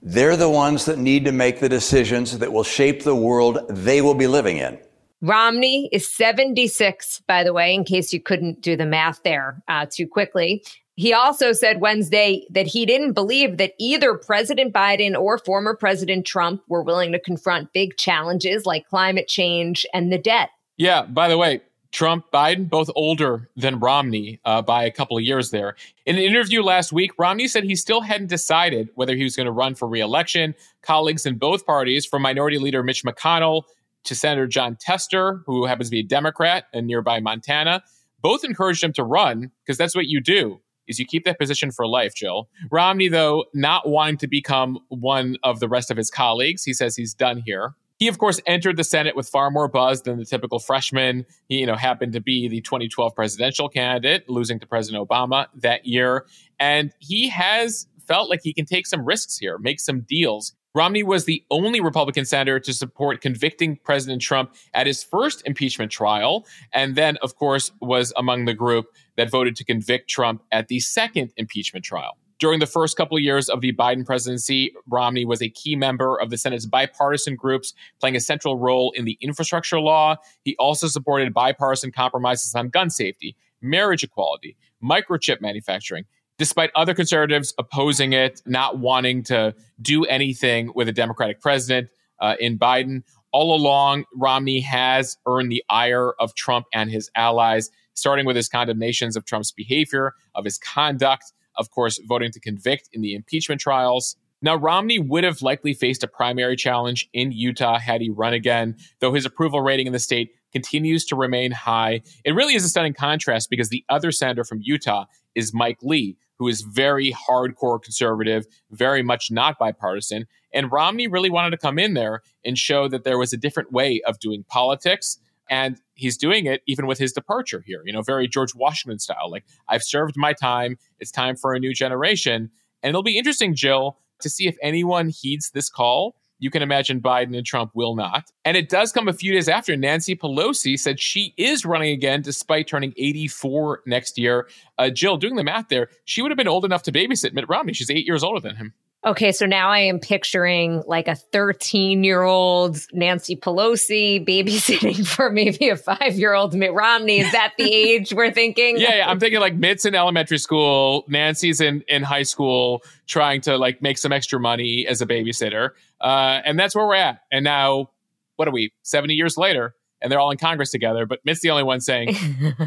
They're 0.00 0.36
the 0.36 0.48
ones 0.48 0.84
that 0.84 0.98
need 0.98 1.24
to 1.24 1.32
make 1.32 1.58
the 1.58 1.68
decisions 1.68 2.38
that 2.38 2.52
will 2.52 2.62
shape 2.62 3.02
the 3.02 3.16
world 3.16 3.58
they 3.68 4.00
will 4.00 4.14
be 4.14 4.28
living 4.28 4.58
in. 4.58 4.78
Romney 5.22 5.88
is 5.90 6.08
76, 6.08 7.22
by 7.26 7.42
the 7.42 7.52
way, 7.52 7.74
in 7.74 7.82
case 7.82 8.12
you 8.12 8.20
couldn't 8.20 8.60
do 8.60 8.76
the 8.76 8.86
math 8.86 9.24
there 9.24 9.60
uh, 9.66 9.86
too 9.90 10.06
quickly. 10.06 10.62
He 10.96 11.12
also 11.12 11.52
said 11.52 11.80
Wednesday 11.80 12.46
that 12.50 12.68
he 12.68 12.86
didn't 12.86 13.12
believe 13.12 13.56
that 13.56 13.74
either 13.78 14.16
President 14.16 14.72
Biden 14.72 15.18
or 15.18 15.38
former 15.38 15.74
President 15.74 16.24
Trump 16.24 16.62
were 16.68 16.82
willing 16.82 17.10
to 17.12 17.18
confront 17.18 17.72
big 17.72 17.96
challenges 17.96 18.64
like 18.64 18.88
climate 18.88 19.26
change 19.26 19.84
and 19.92 20.12
the 20.12 20.18
debt. 20.18 20.50
Yeah, 20.76 21.02
by 21.02 21.28
the 21.28 21.38
way, 21.38 21.62
Trump, 21.90 22.26
Biden, 22.32 22.68
both 22.68 22.90
older 22.96 23.48
than 23.56 23.78
Romney 23.78 24.40
uh, 24.44 24.62
by 24.62 24.84
a 24.84 24.90
couple 24.90 25.16
of 25.16 25.22
years 25.22 25.50
there. 25.50 25.76
In 26.06 26.16
an 26.16 26.22
interview 26.22 26.62
last 26.62 26.92
week, 26.92 27.12
Romney 27.18 27.46
said 27.48 27.64
he 27.64 27.76
still 27.76 28.00
hadn't 28.00 28.26
decided 28.28 28.88
whether 28.94 29.14
he 29.14 29.22
was 29.22 29.36
going 29.36 29.46
to 29.46 29.52
run 29.52 29.74
for 29.74 29.88
reelection. 29.88 30.54
Colleagues 30.82 31.26
in 31.26 31.38
both 31.38 31.66
parties, 31.66 32.04
from 32.04 32.22
Minority 32.22 32.58
Leader 32.58 32.82
Mitch 32.82 33.04
McConnell 33.04 33.62
to 34.04 34.14
Senator 34.14 34.46
Jon 34.46 34.76
Tester, 34.80 35.42
who 35.46 35.66
happens 35.66 35.88
to 35.88 35.92
be 35.92 36.00
a 36.00 36.04
Democrat 36.04 36.64
in 36.72 36.86
nearby 36.86 37.20
Montana, 37.20 37.82
both 38.22 38.44
encouraged 38.44 38.82
him 38.82 38.92
to 38.94 39.04
run 39.04 39.52
because 39.64 39.78
that's 39.78 39.94
what 39.94 40.06
you 40.06 40.20
do 40.20 40.60
is 40.88 40.98
you 40.98 41.06
keep 41.06 41.24
that 41.24 41.38
position 41.38 41.70
for 41.70 41.86
life, 41.86 42.14
Jill. 42.14 42.48
Romney, 42.70 43.08
though, 43.08 43.44
not 43.54 43.88
wanting 43.88 44.18
to 44.18 44.26
become 44.26 44.78
one 44.88 45.36
of 45.42 45.60
the 45.60 45.68
rest 45.68 45.90
of 45.90 45.96
his 45.96 46.10
colleagues, 46.10 46.64
he 46.64 46.72
says 46.72 46.96
he's 46.96 47.14
done 47.14 47.42
here. 47.44 47.74
He, 47.96 48.08
of 48.08 48.18
course, 48.18 48.40
entered 48.46 48.76
the 48.76 48.84
Senate 48.84 49.14
with 49.14 49.28
far 49.28 49.50
more 49.50 49.68
buzz 49.68 50.02
than 50.02 50.18
the 50.18 50.24
typical 50.24 50.58
freshman. 50.58 51.24
He, 51.48 51.58
you 51.58 51.66
know, 51.66 51.76
happened 51.76 52.12
to 52.14 52.20
be 52.20 52.48
the 52.48 52.60
2012 52.60 53.14
presidential 53.14 53.68
candidate, 53.68 54.28
losing 54.28 54.58
to 54.60 54.66
President 54.66 55.08
Obama 55.08 55.46
that 55.54 55.86
year. 55.86 56.26
And 56.58 56.92
he 56.98 57.28
has 57.28 57.86
felt 58.06 58.28
like 58.28 58.40
he 58.42 58.52
can 58.52 58.66
take 58.66 58.86
some 58.86 59.04
risks 59.04 59.38
here, 59.38 59.58
make 59.58 59.80
some 59.80 60.00
deals. 60.00 60.54
Romney 60.74 61.04
was 61.04 61.24
the 61.24 61.44
only 61.52 61.80
Republican 61.80 62.24
senator 62.24 62.58
to 62.58 62.72
support 62.72 63.20
convicting 63.20 63.76
President 63.84 64.20
Trump 64.20 64.54
at 64.74 64.88
his 64.88 65.04
first 65.04 65.42
impeachment 65.46 65.92
trial, 65.92 66.46
and 66.72 66.96
then, 66.96 67.16
of 67.22 67.36
course, 67.36 67.70
was 67.80 68.12
among 68.16 68.44
the 68.44 68.54
group 68.54 68.86
that 69.16 69.30
voted 69.30 69.54
to 69.56 69.64
convict 69.64 70.10
Trump 70.10 70.42
at 70.50 70.66
the 70.66 70.80
second 70.80 71.32
impeachment 71.36 71.84
trial. 71.84 72.18
During 72.40 72.58
the 72.58 72.66
first 72.66 72.96
couple 72.96 73.16
of 73.16 73.22
years 73.22 73.48
of 73.48 73.60
the 73.60 73.72
Biden 73.72 74.04
presidency, 74.04 74.74
Romney 74.90 75.24
was 75.24 75.40
a 75.40 75.48
key 75.48 75.76
member 75.76 76.20
of 76.20 76.30
the 76.30 76.36
Senate's 76.36 76.66
bipartisan 76.66 77.36
groups, 77.36 77.72
playing 78.00 78.16
a 78.16 78.20
central 78.20 78.58
role 78.58 78.92
in 78.96 79.04
the 79.04 79.16
infrastructure 79.20 79.78
law. 79.78 80.16
He 80.42 80.56
also 80.56 80.88
supported 80.88 81.32
bipartisan 81.32 81.92
compromises 81.92 82.52
on 82.56 82.70
gun 82.70 82.90
safety, 82.90 83.36
marriage 83.62 84.02
equality, 84.02 84.56
microchip 84.82 85.40
manufacturing, 85.40 86.04
despite 86.38 86.70
other 86.74 86.94
conservatives 86.94 87.54
opposing 87.58 88.12
it, 88.12 88.42
not 88.46 88.78
wanting 88.78 89.22
to 89.24 89.54
do 89.80 90.04
anything 90.04 90.70
with 90.74 90.88
a 90.88 90.92
Democratic 90.92 91.40
president 91.40 91.88
uh, 92.20 92.36
in 92.40 92.58
Biden. 92.58 93.02
All 93.32 93.54
along, 93.54 94.04
Romney 94.14 94.60
has 94.60 95.16
earned 95.26 95.50
the 95.50 95.64
ire 95.68 96.12
of 96.20 96.34
Trump 96.34 96.66
and 96.72 96.90
his 96.90 97.10
allies, 97.16 97.70
starting 97.94 98.26
with 98.26 98.36
his 98.36 98.48
condemnations 98.48 99.16
of 99.16 99.24
Trump's 99.24 99.52
behavior, 99.52 100.14
of 100.34 100.44
his 100.44 100.58
conduct, 100.58 101.32
of 101.56 101.70
course, 101.70 102.00
voting 102.06 102.30
to 102.32 102.40
convict 102.40 102.88
in 102.92 103.00
the 103.00 103.14
impeachment 103.14 103.60
trials. 103.60 104.16
Now, 104.42 104.56
Romney 104.56 104.98
would 104.98 105.24
have 105.24 105.40
likely 105.42 105.72
faced 105.72 106.04
a 106.04 106.06
primary 106.06 106.54
challenge 106.54 107.08
in 107.12 107.32
Utah 107.32 107.78
had 107.78 108.00
he 108.00 108.10
run 108.10 108.34
again, 108.34 108.76
though 109.00 109.14
his 109.14 109.24
approval 109.24 109.62
rating 109.62 109.86
in 109.86 109.92
the 109.92 109.98
state 109.98 110.32
continues 110.52 111.04
to 111.06 111.16
remain 111.16 111.50
high. 111.50 112.02
It 112.24 112.34
really 112.34 112.54
is 112.54 112.64
a 112.64 112.68
stunning 112.68 112.94
contrast 112.94 113.50
because 113.50 113.70
the 113.70 113.84
other 113.88 114.12
senator 114.12 114.44
from 114.44 114.60
Utah 114.62 115.06
is 115.34 115.54
Mike 115.54 115.78
Lee, 115.82 116.16
who 116.38 116.48
is 116.48 116.62
very 116.62 117.12
hardcore 117.12 117.82
conservative, 117.82 118.46
very 118.70 119.02
much 119.02 119.30
not 119.30 119.58
bipartisan. 119.58 120.26
And 120.52 120.70
Romney 120.70 121.06
really 121.06 121.30
wanted 121.30 121.50
to 121.50 121.58
come 121.58 121.78
in 121.78 121.94
there 121.94 122.22
and 122.44 122.58
show 122.58 122.88
that 122.88 123.04
there 123.04 123.18
was 123.18 123.32
a 123.32 123.36
different 123.36 123.72
way 123.72 124.00
of 124.06 124.18
doing 124.18 124.44
politics. 124.48 125.18
And 125.50 125.80
he's 125.94 126.16
doing 126.16 126.46
it 126.46 126.62
even 126.66 126.86
with 126.86 126.98
his 126.98 127.12
departure 127.12 127.62
here, 127.66 127.82
you 127.84 127.92
know, 127.92 128.02
very 128.02 128.26
George 128.26 128.54
Washington 128.54 128.98
style. 128.98 129.30
Like, 129.30 129.44
I've 129.68 129.82
served 129.82 130.14
my 130.16 130.32
time. 130.32 130.78
It's 131.00 131.10
time 131.10 131.36
for 131.36 131.52
a 131.52 131.60
new 131.60 131.74
generation. 131.74 132.50
And 132.82 132.90
it'll 132.90 133.02
be 133.02 133.18
interesting, 133.18 133.54
Jill, 133.54 133.98
to 134.20 134.30
see 134.30 134.46
if 134.46 134.56
anyone 134.62 135.08
heeds 135.08 135.50
this 135.50 135.68
call 135.68 136.16
you 136.44 136.50
can 136.50 136.60
imagine 136.60 137.00
Biden 137.00 137.34
and 137.34 137.46
Trump 137.46 137.70
will 137.72 137.96
not. 137.96 138.30
And 138.44 138.54
it 138.54 138.68
does 138.68 138.92
come 138.92 139.08
a 139.08 139.14
few 139.14 139.32
days 139.32 139.48
after 139.48 139.74
Nancy 139.78 140.14
Pelosi 140.14 140.78
said 140.78 141.00
she 141.00 141.32
is 141.38 141.64
running 141.64 141.90
again 141.90 142.20
despite 142.20 142.66
turning 142.66 142.92
84 142.98 143.80
next 143.86 144.18
year. 144.18 144.46
Uh, 144.76 144.90
Jill, 144.90 145.16
doing 145.16 145.36
the 145.36 145.42
math 145.42 145.70
there, 145.70 145.88
she 146.04 146.20
would 146.20 146.30
have 146.30 146.36
been 146.36 146.46
old 146.46 146.66
enough 146.66 146.82
to 146.82 146.92
babysit 146.92 147.32
Mitt 147.32 147.48
Romney. 147.48 147.72
She's 147.72 147.88
eight 147.88 148.06
years 148.06 148.22
older 148.22 148.40
than 148.40 148.56
him. 148.56 148.74
Okay, 149.06 149.32
so 149.32 149.44
now 149.44 149.68
I 149.68 149.80
am 149.80 150.00
picturing 150.00 150.82
like 150.86 151.08
a 151.08 151.14
13 151.14 152.04
year 152.04 152.22
old 152.22 152.78
Nancy 152.92 153.36
Pelosi 153.36 154.26
babysitting 154.26 155.06
for 155.14 155.30
maybe 155.30 155.68
a 155.68 155.76
five 155.76 156.14
year 156.14 156.32
old 156.32 156.54
Mitt 156.54 156.72
Romney. 156.72 157.20
Is 157.20 157.30
that 157.32 157.52
the 157.58 157.64
age 157.72 158.14
we're 158.14 158.30
thinking? 158.30 158.78
Yeah, 158.78 158.96
yeah, 158.96 159.10
I'm 159.10 159.20
thinking 159.20 159.40
like 159.40 159.56
Mitt's 159.56 159.84
in 159.84 159.94
elementary 159.94 160.38
school, 160.38 161.04
Nancy's 161.06 161.60
in, 161.60 161.82
in 161.86 162.02
high 162.02 162.22
school, 162.22 162.82
trying 163.06 163.42
to 163.42 163.58
like 163.58 163.82
make 163.82 163.98
some 163.98 164.10
extra 164.10 164.40
money 164.40 164.86
as 164.86 165.02
a 165.02 165.06
babysitter. 165.06 165.70
Uh, 166.00 166.40
and 166.44 166.58
that's 166.58 166.74
where 166.74 166.86
we're 166.86 166.94
at. 166.94 167.20
And 167.30 167.44
now, 167.44 167.90
what 168.36 168.48
are 168.48 168.52
we, 168.52 168.72
70 168.82 169.14
years 169.14 169.36
later? 169.36 169.74
and 170.02 170.12
they're 170.12 170.20
all 170.20 170.30
in 170.30 170.36
Congress 170.36 170.70
together. 170.70 171.06
But 171.06 171.20
Mitt's 171.24 171.40
the 171.40 171.48
only 171.48 171.62
one 171.62 171.80
saying, 171.80 172.14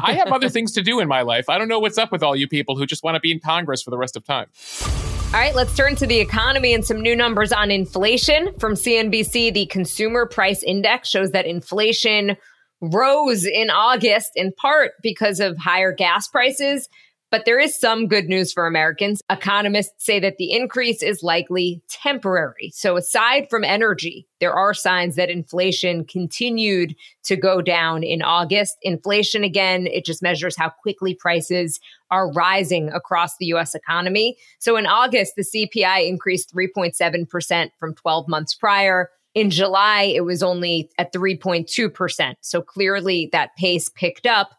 I 0.02 0.14
have 0.14 0.32
other 0.32 0.48
things 0.48 0.72
to 0.72 0.82
do 0.82 0.98
in 0.98 1.06
my 1.06 1.22
life. 1.22 1.48
I 1.48 1.56
don't 1.56 1.68
know 1.68 1.78
what's 1.78 1.96
up 1.96 2.10
with 2.10 2.20
all 2.20 2.34
you 2.34 2.48
people 2.48 2.76
who 2.76 2.84
just 2.84 3.04
want 3.04 3.14
to 3.14 3.20
be 3.20 3.30
in 3.30 3.38
Congress 3.38 3.80
for 3.80 3.90
the 3.90 3.98
rest 3.98 4.16
of 4.16 4.24
time. 4.24 4.48
All 5.28 5.34
right, 5.34 5.54
let's 5.54 5.76
turn 5.76 5.94
to 5.96 6.06
the 6.06 6.20
economy 6.20 6.72
and 6.72 6.82
some 6.82 7.02
new 7.02 7.14
numbers 7.14 7.52
on 7.52 7.70
inflation. 7.70 8.48
From 8.58 8.72
CNBC, 8.72 9.52
the 9.52 9.66
Consumer 9.66 10.24
Price 10.24 10.62
Index 10.62 11.06
shows 11.06 11.32
that 11.32 11.44
inflation 11.44 12.38
rose 12.80 13.44
in 13.44 13.68
August 13.68 14.30
in 14.36 14.52
part 14.52 14.92
because 15.02 15.38
of 15.38 15.58
higher 15.58 15.92
gas 15.92 16.28
prices 16.28 16.88
but 17.30 17.44
there 17.44 17.58
is 17.58 17.78
some 17.78 18.06
good 18.06 18.26
news 18.26 18.52
for 18.52 18.66
Americans. 18.66 19.22
Economists 19.30 20.04
say 20.04 20.18
that 20.20 20.36
the 20.38 20.52
increase 20.52 21.02
is 21.02 21.22
likely 21.22 21.82
temporary. 21.88 22.70
So 22.74 22.96
aside 22.96 23.48
from 23.50 23.64
energy, 23.64 24.26
there 24.40 24.54
are 24.54 24.72
signs 24.72 25.16
that 25.16 25.30
inflation 25.30 26.04
continued 26.04 26.96
to 27.24 27.36
go 27.36 27.60
down 27.60 28.02
in 28.02 28.22
August. 28.22 28.76
Inflation, 28.82 29.44
again, 29.44 29.86
it 29.86 30.04
just 30.04 30.22
measures 30.22 30.56
how 30.56 30.70
quickly 30.70 31.14
prices 31.14 31.80
are 32.10 32.30
rising 32.32 32.88
across 32.90 33.36
the 33.36 33.46
US 33.46 33.74
economy. 33.74 34.36
So 34.58 34.76
in 34.76 34.86
August, 34.86 35.34
the 35.36 35.42
CPI 35.42 36.06
increased 36.06 36.54
3.7% 36.54 37.70
from 37.78 37.94
12 37.94 38.28
months 38.28 38.54
prior. 38.54 39.10
In 39.34 39.50
July, 39.50 40.12
it 40.14 40.24
was 40.24 40.42
only 40.42 40.90
at 40.98 41.12
3.2%. 41.12 42.34
So 42.40 42.62
clearly 42.62 43.28
that 43.32 43.56
pace 43.56 43.88
picked 43.88 44.26
up. 44.26 44.50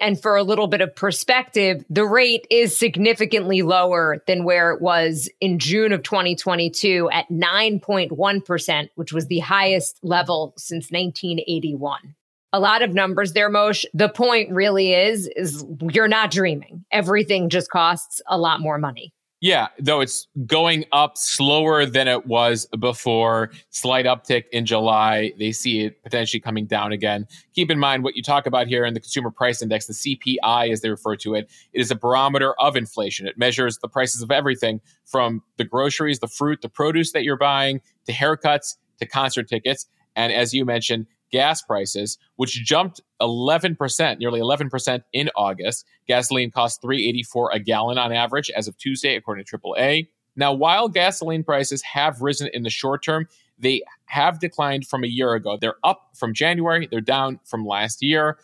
And 0.00 0.20
for 0.20 0.36
a 0.36 0.42
little 0.42 0.68
bit 0.68 0.80
of 0.80 0.94
perspective, 0.94 1.84
the 1.90 2.04
rate 2.04 2.46
is 2.50 2.78
significantly 2.78 3.62
lower 3.62 4.22
than 4.26 4.44
where 4.44 4.70
it 4.70 4.80
was 4.80 5.28
in 5.40 5.58
June 5.58 5.92
of 5.92 6.02
2022 6.02 7.10
at 7.10 7.28
9.1%, 7.28 8.88
which 8.94 9.12
was 9.12 9.26
the 9.26 9.40
highest 9.40 9.98
level 10.02 10.54
since 10.56 10.90
1981. 10.92 12.14
A 12.52 12.60
lot 12.60 12.82
of 12.82 12.94
numbers 12.94 13.32
there, 13.34 13.50
Mosheh. 13.50 13.84
The 13.92 14.08
point 14.08 14.50
really 14.50 14.94
is, 14.94 15.28
is 15.36 15.64
you're 15.92 16.08
not 16.08 16.30
dreaming. 16.30 16.84
Everything 16.90 17.48
just 17.50 17.70
costs 17.70 18.22
a 18.26 18.38
lot 18.38 18.60
more 18.60 18.78
money. 18.78 19.12
Yeah, 19.40 19.68
though 19.78 20.00
it's 20.00 20.26
going 20.46 20.84
up 20.90 21.16
slower 21.16 21.86
than 21.86 22.08
it 22.08 22.26
was 22.26 22.66
before. 22.80 23.52
Slight 23.70 24.04
uptick 24.04 24.44
in 24.50 24.66
July. 24.66 25.32
They 25.38 25.52
see 25.52 25.84
it 25.84 26.02
potentially 26.02 26.40
coming 26.40 26.66
down 26.66 26.90
again. 26.90 27.24
Keep 27.54 27.70
in 27.70 27.78
mind 27.78 28.02
what 28.02 28.16
you 28.16 28.22
talk 28.22 28.46
about 28.46 28.66
here 28.66 28.84
in 28.84 28.94
the 28.94 29.00
Consumer 29.00 29.30
Price 29.30 29.62
Index, 29.62 29.86
the 29.86 29.92
CPI, 29.92 30.72
as 30.72 30.80
they 30.80 30.90
refer 30.90 31.14
to 31.16 31.34
it. 31.34 31.48
It 31.72 31.80
is 31.80 31.92
a 31.92 31.94
barometer 31.94 32.54
of 32.60 32.74
inflation. 32.74 33.28
It 33.28 33.38
measures 33.38 33.78
the 33.78 33.88
prices 33.88 34.22
of 34.22 34.32
everything 34.32 34.80
from 35.04 35.42
the 35.56 35.64
groceries, 35.64 36.18
the 36.18 36.26
fruit, 36.26 36.60
the 36.60 36.68
produce 36.68 37.12
that 37.12 37.22
you're 37.22 37.36
buying, 37.36 37.80
to 38.06 38.12
haircuts, 38.12 38.76
to 38.98 39.06
concert 39.06 39.48
tickets. 39.48 39.86
And 40.16 40.32
as 40.32 40.52
you 40.52 40.64
mentioned, 40.64 41.06
gas 41.30 41.62
prices, 41.62 42.18
which 42.36 42.52
jumped 42.64 43.00
11%, 43.20 44.18
nearly 44.18 44.40
11% 44.40 45.02
in 45.12 45.30
August. 45.36 45.84
Gasoline 46.06 46.50
cost 46.50 46.80
384 46.82 47.50
a 47.52 47.58
gallon 47.58 47.98
on 47.98 48.12
average 48.12 48.50
as 48.50 48.68
of 48.68 48.76
Tuesday, 48.78 49.16
according 49.16 49.44
to 49.44 49.58
AAA. 49.58 50.08
Now, 50.36 50.52
while 50.52 50.88
gasoline 50.88 51.42
prices 51.42 51.82
have 51.82 52.22
risen 52.22 52.48
in 52.52 52.62
the 52.62 52.70
short 52.70 53.02
term, 53.02 53.26
they 53.58 53.82
have 54.06 54.38
declined 54.38 54.86
from 54.86 55.02
a 55.02 55.08
year 55.08 55.34
ago. 55.34 55.58
They're 55.60 55.76
up 55.82 56.10
from 56.14 56.32
January, 56.32 56.86
they're 56.90 57.00
down 57.00 57.40
from 57.44 57.66
last 57.66 58.02
year. 58.02 58.38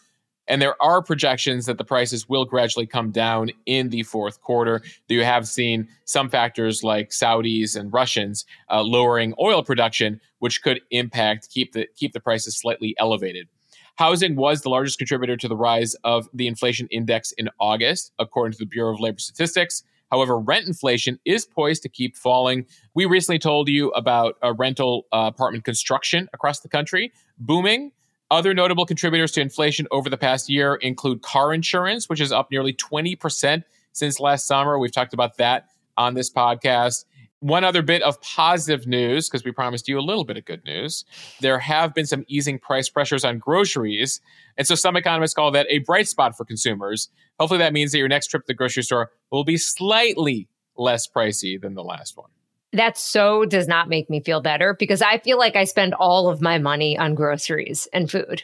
And 0.47 0.61
there 0.61 0.81
are 0.83 1.03
projections 1.03 1.67
that 1.67 1.79
the 1.79 1.85
prices 1.85 2.29
will 2.29 2.45
gradually 2.45 2.87
come 2.87 3.11
down 3.11 3.51
in 3.67 3.89
the 3.89 4.03
fourth 4.03 4.41
quarter. 4.43 4.83
You 5.09 5.25
have 5.25 5.49
seen 5.49 5.89
some 6.05 6.29
factors 6.29 6.85
like 6.85 7.11
Saudis 7.11 7.77
and 7.77 7.93
Russians 7.93 8.45
uh, 8.71 8.83
lowering 8.83 9.35
oil 9.41 9.63
production, 9.63 10.21
which 10.41 10.63
could 10.63 10.81
impact 10.91 11.49
keep 11.51 11.73
the 11.73 11.87
keep 11.97 12.13
the 12.13 12.21
prices 12.21 12.59
slightly 12.59 12.95
elevated. 12.99 13.49
Housing 13.97 14.35
was 14.35 14.63
the 14.63 14.71
largest 14.71 14.99
contributor 14.99 15.37
to 15.37 15.47
the 15.47 15.57
rise 15.57 15.95
of 16.03 16.29
the 16.35 16.49
inflation 16.49 16.89
index 16.91 17.31
in 17.33 17.49
August, 17.61 18.13
according 18.19 18.53
to 18.53 18.59
the 18.59 18.67
Bureau 18.67 18.93
of 18.93 19.01
Labor 19.01 19.21
Statistics. 19.21 19.85
However, 20.11 20.39
rent 20.39 20.67
inflation 20.67 21.19
is 21.25 21.45
poised 21.45 21.83
to 21.83 21.89
keep 21.89 22.17
falling. 22.17 22.67
We 22.95 23.05
recently 23.05 23.39
told 23.39 23.69
you 23.69 23.91
about 23.91 24.37
a 24.43 24.53
rental 24.53 25.07
uh, 25.13 25.31
apartment 25.33 25.65
construction 25.65 26.29
across 26.33 26.61
the 26.61 26.69
country 26.69 27.13
booming. 27.39 27.93
Other 28.35 28.53
notable 28.53 28.85
contributors 28.85 29.31
to 29.31 29.41
inflation 29.41 29.87
over 29.93 30.11
the 30.11 30.17
past 30.17 30.51
year 30.51 30.75
include 30.75 31.23
car 31.23 31.55
insurance, 31.55 32.09
which 32.09 32.21
is 32.21 32.33
up 32.33 32.51
nearly 32.51 32.73
20% 32.73 33.63
since 33.93 34.19
last 34.19 34.49
summer. 34.49 34.77
We've 34.77 34.91
talked 34.91 35.15
about 35.15 35.37
that 35.37 35.69
on 35.97 36.15
this 36.15 36.33
podcast. 36.33 37.05
One 37.39 37.63
other 37.63 37.81
bit 37.81 38.03
of 38.03 38.21
positive 38.23 38.89
news, 38.89 39.29
because 39.29 39.45
we 39.45 39.53
promised 39.53 39.87
you 39.87 40.01
a 40.01 40.03
little 40.03 40.25
bit 40.25 40.37
of 40.37 40.45
good 40.47 40.65
news. 40.65 41.05
There 41.43 41.61
have 41.61 41.95
been 41.95 42.07
some 42.07 42.25
easing 42.27 42.59
price 42.59 42.89
pressures 42.89 43.25
on 43.25 43.39
groceries. 43.39 44.21
And 44.59 44.67
so 44.67 44.75
some 44.75 44.97
economists 44.97 45.35
call 45.35 45.53
that 45.53 45.69
a 45.71 45.79
bright 45.79 46.09
spot 46.09 46.37
for 46.37 46.45
consumers. 46.45 47.11
Hopefully, 47.39 47.59
that 47.59 47.73
means 47.73 47.93
that 47.93 47.99
your 47.99 48.09
next 48.09 48.27
trip 48.27 48.43
to 48.43 48.47
the 48.49 48.55
grocery 48.55 48.83
store 48.83 49.13
will 49.31 49.45
be 49.45 49.57
slightly 49.57 50.49
less 50.77 51.07
pricey 51.07 51.61
than 51.61 51.75
the 51.75 51.85
last 51.85 52.17
one. 52.17 52.31
That 52.75 52.99
so 52.99 53.45
does 53.45 53.69
not 53.69 53.89
make 53.89 54.11
me 54.11 54.21
feel 54.21 54.41
better 54.41 54.75
because 54.75 55.01
I 55.01 55.19
feel 55.19 55.39
like 55.39 55.57
I 55.57 55.65
spend 55.65 55.95
all 55.95 56.29
of 56.29 56.41
my 56.41 56.59
money 56.59 56.99
on 56.99 57.15
groceries 57.15 57.89
and 57.93 58.11
food. 58.11 58.43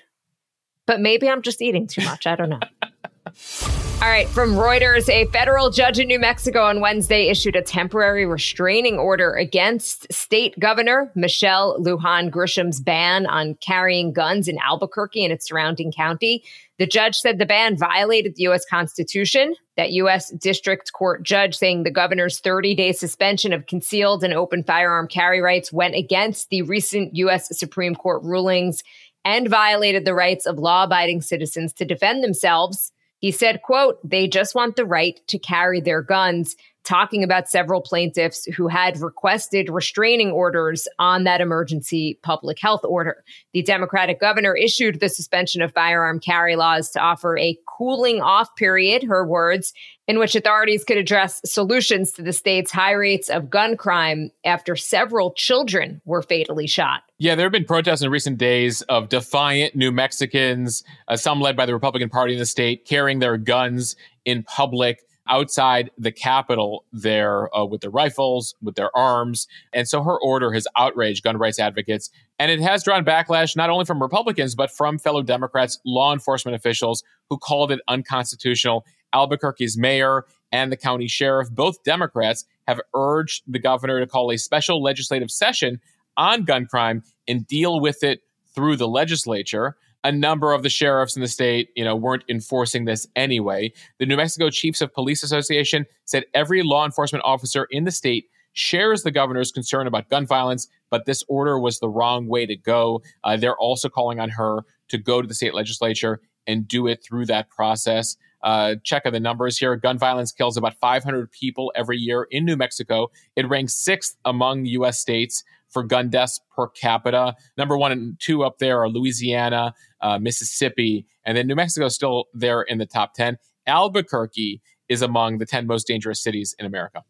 But 0.86 1.00
maybe 1.00 1.28
I'm 1.28 1.42
just 1.42 1.60
eating 1.60 1.86
too 1.86 2.04
much. 2.04 2.26
I 2.26 2.36
don't 2.36 2.50
know. 2.50 2.60
All 4.02 4.08
right, 4.08 4.26
from 4.28 4.54
Reuters, 4.54 5.10
a 5.10 5.26
federal 5.26 5.68
judge 5.68 5.98
in 5.98 6.08
New 6.08 6.18
Mexico 6.18 6.62
on 6.62 6.80
Wednesday 6.80 7.28
issued 7.28 7.54
a 7.54 7.60
temporary 7.60 8.24
restraining 8.24 8.96
order 8.98 9.34
against 9.34 10.10
state 10.10 10.58
governor 10.58 11.12
Michelle 11.14 11.78
Lujan 11.78 12.30
Grisham's 12.30 12.80
ban 12.80 13.26
on 13.26 13.56
carrying 13.56 14.14
guns 14.14 14.48
in 14.48 14.56
Albuquerque 14.58 15.22
and 15.22 15.34
its 15.34 15.46
surrounding 15.46 15.92
county. 15.92 16.42
The 16.80 16.86
judge 16.86 17.14
said 17.14 17.38
the 17.38 17.44
ban 17.44 17.76
violated 17.76 18.36
the 18.36 18.44
U.S. 18.44 18.64
Constitution. 18.64 19.54
That 19.76 19.92
U.S. 19.92 20.30
District 20.30 20.90
Court 20.94 21.22
judge 21.22 21.54
saying 21.54 21.82
the 21.82 21.90
governor's 21.90 22.40
30 22.40 22.74
day 22.74 22.92
suspension 22.92 23.52
of 23.52 23.66
concealed 23.66 24.24
and 24.24 24.32
open 24.32 24.64
firearm 24.64 25.06
carry 25.06 25.42
rights 25.42 25.70
went 25.70 25.94
against 25.94 26.48
the 26.48 26.62
recent 26.62 27.14
U.S. 27.16 27.54
Supreme 27.56 27.94
Court 27.94 28.22
rulings 28.22 28.82
and 29.26 29.46
violated 29.46 30.06
the 30.06 30.14
rights 30.14 30.46
of 30.46 30.58
law 30.58 30.84
abiding 30.84 31.20
citizens 31.20 31.74
to 31.74 31.84
defend 31.84 32.24
themselves. 32.24 32.92
He 33.18 33.30
said, 33.30 33.60
quote, 33.60 33.98
they 34.02 34.26
just 34.26 34.54
want 34.54 34.76
the 34.76 34.86
right 34.86 35.20
to 35.26 35.38
carry 35.38 35.82
their 35.82 36.00
guns, 36.00 36.56
talking 36.84 37.22
about 37.22 37.48
several 37.48 37.80
plaintiffs 37.80 38.44
who 38.56 38.68
had 38.68 39.00
requested 39.00 39.68
restraining 39.68 40.30
orders 40.30 40.88
on 40.98 41.24
that 41.24 41.40
emergency 41.40 42.18
public 42.22 42.58
health 42.58 42.84
order. 42.84 43.22
The 43.52 43.62
Democratic 43.62 44.20
governor 44.20 44.56
issued 44.56 45.00
the 45.00 45.08
suspension 45.08 45.62
of 45.62 45.72
firearm 45.72 46.20
carry 46.20 46.56
laws 46.56 46.90
to 46.90 47.00
offer 47.00 47.36
a 47.38 47.58
cooling 47.66 48.20
off 48.20 48.48
period, 48.56 49.02
her 49.04 49.26
words, 49.26 49.72
in 50.08 50.18
which 50.18 50.34
authorities 50.34 50.82
could 50.82 50.96
address 50.96 51.40
solutions 51.44 52.12
to 52.12 52.22
the 52.22 52.32
state's 52.32 52.72
high 52.72 52.92
rates 52.92 53.28
of 53.28 53.48
gun 53.48 53.76
crime 53.76 54.30
after 54.44 54.74
several 54.74 55.32
children 55.34 56.00
were 56.04 56.22
fatally 56.22 56.66
shot. 56.66 57.02
Yeah, 57.18 57.34
there 57.34 57.44
have 57.44 57.52
been 57.52 57.64
protests 57.64 58.02
in 58.02 58.10
recent 58.10 58.38
days 58.38 58.82
of 58.82 59.08
defiant 59.08 59.76
New 59.76 59.92
Mexicans, 59.92 60.82
uh, 61.06 61.16
some 61.16 61.40
led 61.40 61.56
by 61.56 61.66
the 61.66 61.74
Republican 61.74 62.08
Party 62.08 62.32
in 62.32 62.38
the 62.38 62.46
state, 62.46 62.86
carrying 62.86 63.20
their 63.20 63.36
guns 63.36 63.94
in 64.24 64.42
public 64.42 65.00
outside 65.28 65.90
the 65.98 66.12
Capitol 66.12 66.84
there 66.92 67.54
uh, 67.56 67.64
with 67.64 67.80
their 67.82 67.90
rifles, 67.90 68.54
with 68.62 68.74
their 68.74 68.94
arms. 68.96 69.46
And 69.72 69.86
so 69.88 70.02
her 70.02 70.18
order 70.18 70.52
has 70.52 70.66
outraged 70.76 71.22
gun 71.22 71.36
rights 71.36 71.58
advocates. 71.58 72.10
And 72.38 72.50
it 72.50 72.60
has 72.60 72.82
drawn 72.82 73.04
backlash 73.04 73.56
not 73.56 73.70
only 73.70 73.84
from 73.84 74.02
Republicans, 74.02 74.54
but 74.54 74.70
from 74.70 74.98
fellow 74.98 75.22
Democrats, 75.22 75.78
law 75.84 76.12
enforcement 76.12 76.56
officials 76.56 77.04
who 77.28 77.38
called 77.38 77.70
it 77.70 77.80
unconstitutional. 77.88 78.84
Albuquerque's 79.12 79.76
mayor 79.76 80.24
and 80.52 80.72
the 80.72 80.76
county 80.76 81.08
sheriff, 81.08 81.50
both 81.50 81.82
Democrats, 81.84 82.44
have 82.66 82.80
urged 82.94 83.42
the 83.46 83.58
governor 83.58 84.00
to 84.00 84.06
call 84.06 84.30
a 84.30 84.38
special 84.38 84.82
legislative 84.82 85.30
session 85.30 85.80
on 86.16 86.44
gun 86.44 86.66
crime 86.66 87.02
and 87.28 87.46
deal 87.46 87.80
with 87.80 88.02
it 88.02 88.22
through 88.54 88.76
the 88.76 88.88
legislature. 88.88 89.76
A 90.02 90.12
number 90.12 90.52
of 90.52 90.62
the 90.62 90.70
sheriffs 90.70 91.14
in 91.14 91.22
the 91.22 91.28
state, 91.28 91.68
you 91.76 91.84
know, 91.84 91.94
weren't 91.94 92.24
enforcing 92.28 92.86
this 92.86 93.06
anyway. 93.16 93.72
The 93.98 94.06
New 94.06 94.16
Mexico 94.16 94.48
Chiefs 94.48 94.80
of 94.80 94.94
Police 94.94 95.22
Association 95.22 95.84
said 96.06 96.24
every 96.32 96.62
law 96.62 96.86
enforcement 96.86 97.24
officer 97.24 97.66
in 97.70 97.84
the 97.84 97.90
state 97.90 98.26
shares 98.52 99.02
the 99.02 99.10
governor's 99.10 99.52
concern 99.52 99.86
about 99.86 100.08
gun 100.08 100.26
violence, 100.26 100.68
but 100.90 101.04
this 101.04 101.22
order 101.28 101.58
was 101.58 101.78
the 101.78 101.88
wrong 101.88 102.26
way 102.26 102.46
to 102.46 102.56
go. 102.56 103.02
Uh, 103.24 103.36
they're 103.36 103.58
also 103.58 103.88
calling 103.88 104.18
on 104.18 104.30
her 104.30 104.62
to 104.88 104.98
go 104.98 105.22
to 105.22 105.28
the 105.28 105.34
state 105.34 105.54
legislature 105.54 106.20
and 106.46 106.66
do 106.66 106.86
it 106.86 107.04
through 107.04 107.26
that 107.26 107.48
process. 107.50 108.16
Uh, 108.42 108.76
check 108.84 109.04
of 109.04 109.12
the 109.12 109.20
numbers 109.20 109.58
here. 109.58 109.76
Gun 109.76 109.98
violence 109.98 110.32
kills 110.32 110.56
about 110.56 110.74
500 110.80 111.30
people 111.30 111.72
every 111.74 111.98
year 111.98 112.26
in 112.30 112.44
New 112.44 112.56
Mexico. 112.56 113.08
It 113.36 113.48
ranks 113.48 113.74
sixth 113.74 114.16
among 114.24 114.64
U.S. 114.66 114.98
states 114.98 115.44
for 115.68 115.82
gun 115.82 116.10
deaths 116.10 116.40
per 116.54 116.68
capita. 116.68 117.34
Number 117.56 117.76
one 117.76 117.92
and 117.92 118.18
two 118.18 118.42
up 118.42 118.58
there 118.58 118.80
are 118.80 118.88
Louisiana, 118.88 119.74
uh, 120.00 120.18
Mississippi, 120.18 121.06
and 121.24 121.36
then 121.36 121.46
New 121.46 121.54
Mexico 121.54 121.86
is 121.86 121.94
still 121.94 122.24
there 122.34 122.62
in 122.62 122.78
the 122.78 122.86
top 122.86 123.14
10. 123.14 123.38
Albuquerque 123.66 124.60
is 124.88 125.02
among 125.02 125.38
the 125.38 125.46
10 125.46 125.66
most 125.66 125.86
dangerous 125.86 126.22
cities 126.22 126.54
in 126.58 126.66
America. 126.66 127.04